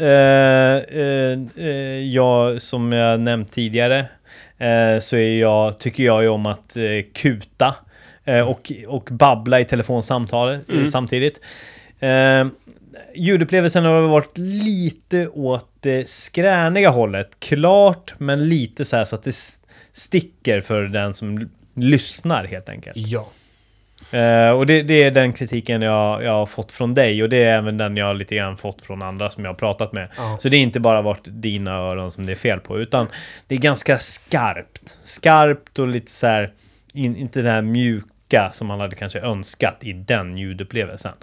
[2.13, 4.07] jag, som jag nämnt tidigare,
[5.01, 6.77] så är jag, tycker jag ju om att
[7.15, 7.75] kuta.
[8.31, 10.89] Eh, och, och babbla i telefonsamtal eh, mm.
[10.89, 11.41] samtidigt.
[12.01, 12.47] Eh,
[13.15, 17.41] ljudupplevelsen har varit lite åt det skräniga hållet.
[17.41, 19.35] Klart, men lite så här så att det
[19.93, 22.97] sticker för den som lyssnar helt enkelt.
[22.97, 23.29] Ja.
[24.13, 27.45] Eh, och det, det är den kritiken jag, jag har fått från dig och det
[27.45, 30.09] är även den jag lite grann fått från andra som jag har pratat med.
[30.17, 30.37] Ja.
[30.41, 33.09] Så det är inte bara varit dina öron som det är fel på, utan
[33.47, 34.99] det är ganska skarpt.
[35.03, 36.53] Skarpt och lite så här,
[36.95, 41.15] in, inte det här mjuka som man hade kanske önskat i den ljudupplevelsen.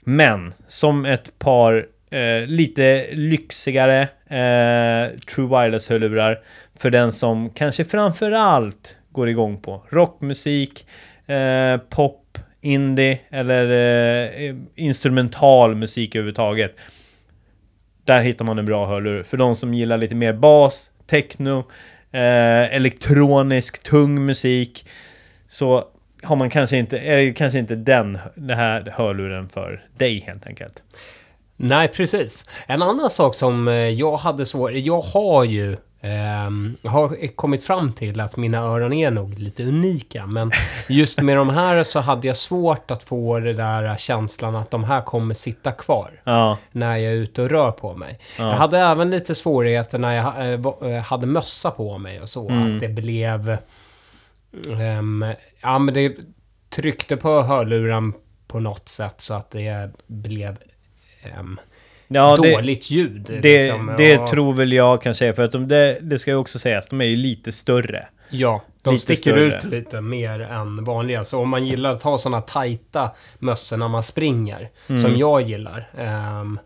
[0.00, 6.38] Men som ett par eh, lite lyxigare eh, True Wireless-hörlurar
[6.78, 10.86] för den som kanske framförallt går igång på rockmusik,
[11.26, 13.70] eh, pop, indie eller
[14.48, 16.76] eh, instrumental musik överhuvudtaget.
[18.04, 19.22] Där hittar man en bra hörlur.
[19.22, 21.58] För de som gillar lite mer bas, techno,
[22.12, 24.86] eh, elektronisk, tung musik
[25.48, 25.84] så
[26.22, 30.46] har man kanske inte, är det kanske inte den, den här hörluren för dig helt
[30.46, 30.82] enkelt.
[31.56, 32.48] Nej, precis.
[32.66, 34.72] En annan sak som eh, jag hade svårt...
[34.74, 40.26] Jag har ju ehm, har kommit fram till att mina öron är nog lite unika,
[40.26, 40.50] men
[40.88, 44.84] just med de här så hade jag svårt att få det där känslan att de
[44.84, 48.18] här kommer sitta kvar Ja, när jag är ute och rör på mig.
[48.38, 48.48] Ja.
[48.50, 50.52] Jag hade även lite svårigheter när jag
[50.84, 52.74] eh, eh, hade mössa på mig och så, Mm.
[52.74, 53.56] att det blev...
[54.80, 55.24] ehm,
[55.62, 56.16] ja, men det
[56.70, 58.12] tryckte på hörluren
[58.46, 60.56] på något sätt så att det blev
[61.22, 61.60] ehm,
[62.08, 63.22] ja det, dåligt ljud.
[63.42, 63.94] det, liksom.
[63.96, 64.26] det Ja.
[64.26, 67.00] tror väl jag kanske är för att de, det, det ska ju också sägas, de
[67.00, 68.06] är ju lite större.
[68.30, 69.56] Ja, de Lite sticker större.
[69.58, 71.24] ut lite mer än vanliga.
[71.24, 74.98] Så om man gillar att ha såna tajta mössor när man springer, Mm.
[75.02, 76.58] som jag gillar, ehm,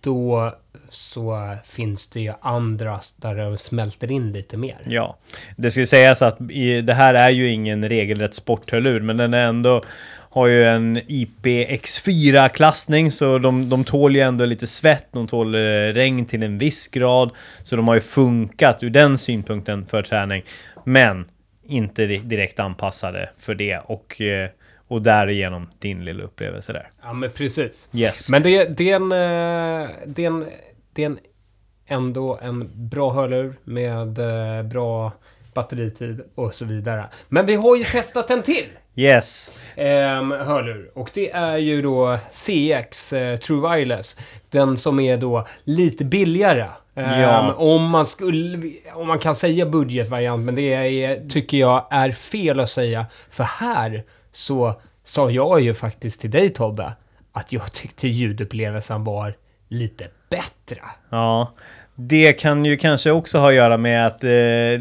[0.00, 0.54] då
[0.88, 4.78] så finns det ju andra där det smälter in lite mer.
[4.86, 5.18] Ja,
[5.56, 9.34] det ska ju sägas att i, det här är ju ingen regelrätt sporthörlur, men den
[9.34, 9.82] är ändå
[10.32, 15.58] har ju en IPX4-klassning, så de, de tål ju ändå lite svett, de tål eh,
[15.94, 17.30] regn till en viss grad,
[17.62, 20.42] så de har ju funkat ur den synpunkten för träning,
[20.84, 21.24] men
[21.68, 24.50] inte di- direkt anpassade för det och, eh,
[24.88, 26.90] och därigenom din lilla upplevelse där.
[27.02, 27.88] Ja, men precis.
[27.94, 28.30] Yes.
[28.30, 30.46] Men det, det, är en, eh, det, är en,
[30.94, 31.18] det är en,
[31.86, 34.08] ändå en bra hörlur med
[34.68, 35.12] bra
[35.54, 37.04] batteritid och så vidare.
[37.28, 38.66] Men vi har ju testat en till!
[38.96, 39.58] Yes.
[39.76, 40.90] Ehm, hörlur.
[40.94, 44.16] Och det är ju då CX eh, True Wireless.
[44.50, 46.66] Den som är då lite billigare.
[46.94, 47.52] Ehm, Ja.
[47.52, 48.70] Om man skulle...
[48.94, 53.06] Om man kan säga budgetvariant, men det är, tycker jag är fel att säga.
[53.30, 56.92] För här så sa jag ju faktiskt till dig Tobbe
[57.32, 59.34] att jag tyckte ljudupplevelsen var
[59.68, 60.80] lite bättre.
[61.10, 61.54] Ja,
[61.94, 64.28] det kan ju kanske också ha att göra med att eh,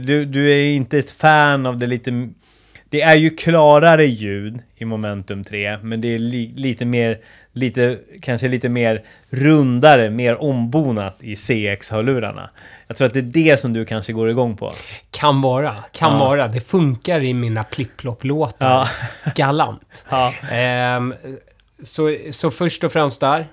[0.05, 2.29] du, du är inte ett fan av det lite...
[2.91, 7.17] Det är ju klarare ljud i Momentum 3, men det är li, lite mer...
[7.53, 12.49] Lite, kanske lite mer rundare, mer ombonat i CX-hörlurarna.
[12.87, 14.71] Jag tror att det är det som du kanske går igång på.
[15.11, 16.19] Kan vara, kan Ja.
[16.19, 16.47] vara.
[16.47, 18.69] Det funkar i mina plipp-plopp-låtar.
[18.69, 18.87] Ja.
[19.35, 20.05] Galant.
[20.09, 21.13] Ja, Ehm,
[21.83, 23.47] så, så först och främst där.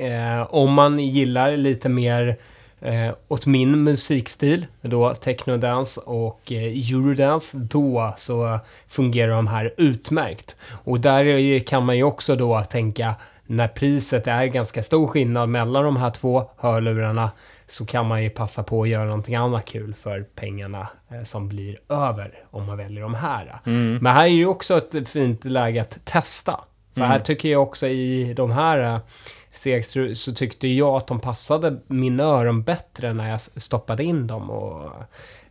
[0.00, 2.36] Eh, om man gillar lite mer
[2.80, 6.62] eh, åt min musikstil, då technodance och eh,
[6.92, 8.58] eurodance, då så
[8.88, 10.56] fungerar de här utmärkt.
[10.84, 13.14] Och där är- kan man ju också då tänka,
[13.46, 17.30] när priset är ganska stor skillnad mellan de här två hörlurarna,
[17.66, 21.48] så kan man ju passa på att göra någonting annat kul för pengarna eh, som
[21.48, 23.58] blir över om man väljer de här.
[24.00, 26.60] Men här är ju också ett fint läge att testa.
[26.94, 29.00] För här tycker jag också i de här
[29.66, 34.26] eh, CX så tyckte jag att de passade mina öron bättre när jag stoppade in
[34.26, 34.92] dem och,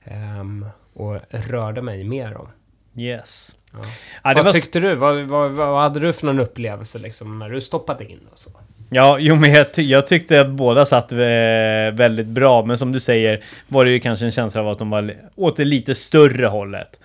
[0.04, 2.48] ehm, och rörde mig med dem.
[2.96, 3.56] yes.
[3.74, 3.80] Ja.
[4.24, 4.96] Ja, vad var, tyckte du?
[4.96, 8.50] Vad, vad, vad hade du för någon upplevelse liksom när du stoppade in och så?
[8.90, 11.18] Ja, jo men jag, ty jag tyckte att båda satt eh,
[11.94, 14.90] väldigt bra, men som du säger var det ju kanske en känsla av att de
[14.90, 17.00] var åt det lite större hållet.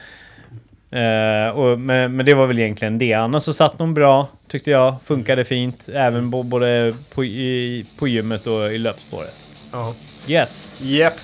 [0.93, 3.13] Eh, och, men, men det var väl egentligen det.
[3.13, 4.95] Annars så satt de bra, tyckte jag.
[5.05, 9.47] Funkade fint, även bo, både på, i, på gymmet och i löpspåret.
[9.73, 9.95] Ja.
[10.29, 11.15] Yes, Japp.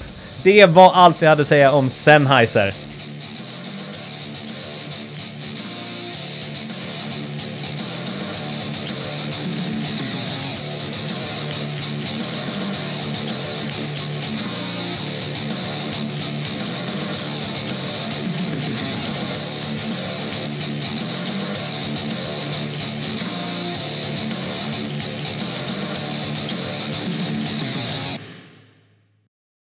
[0.42, 2.74] det var allt jag hade att säga om Sennheiser.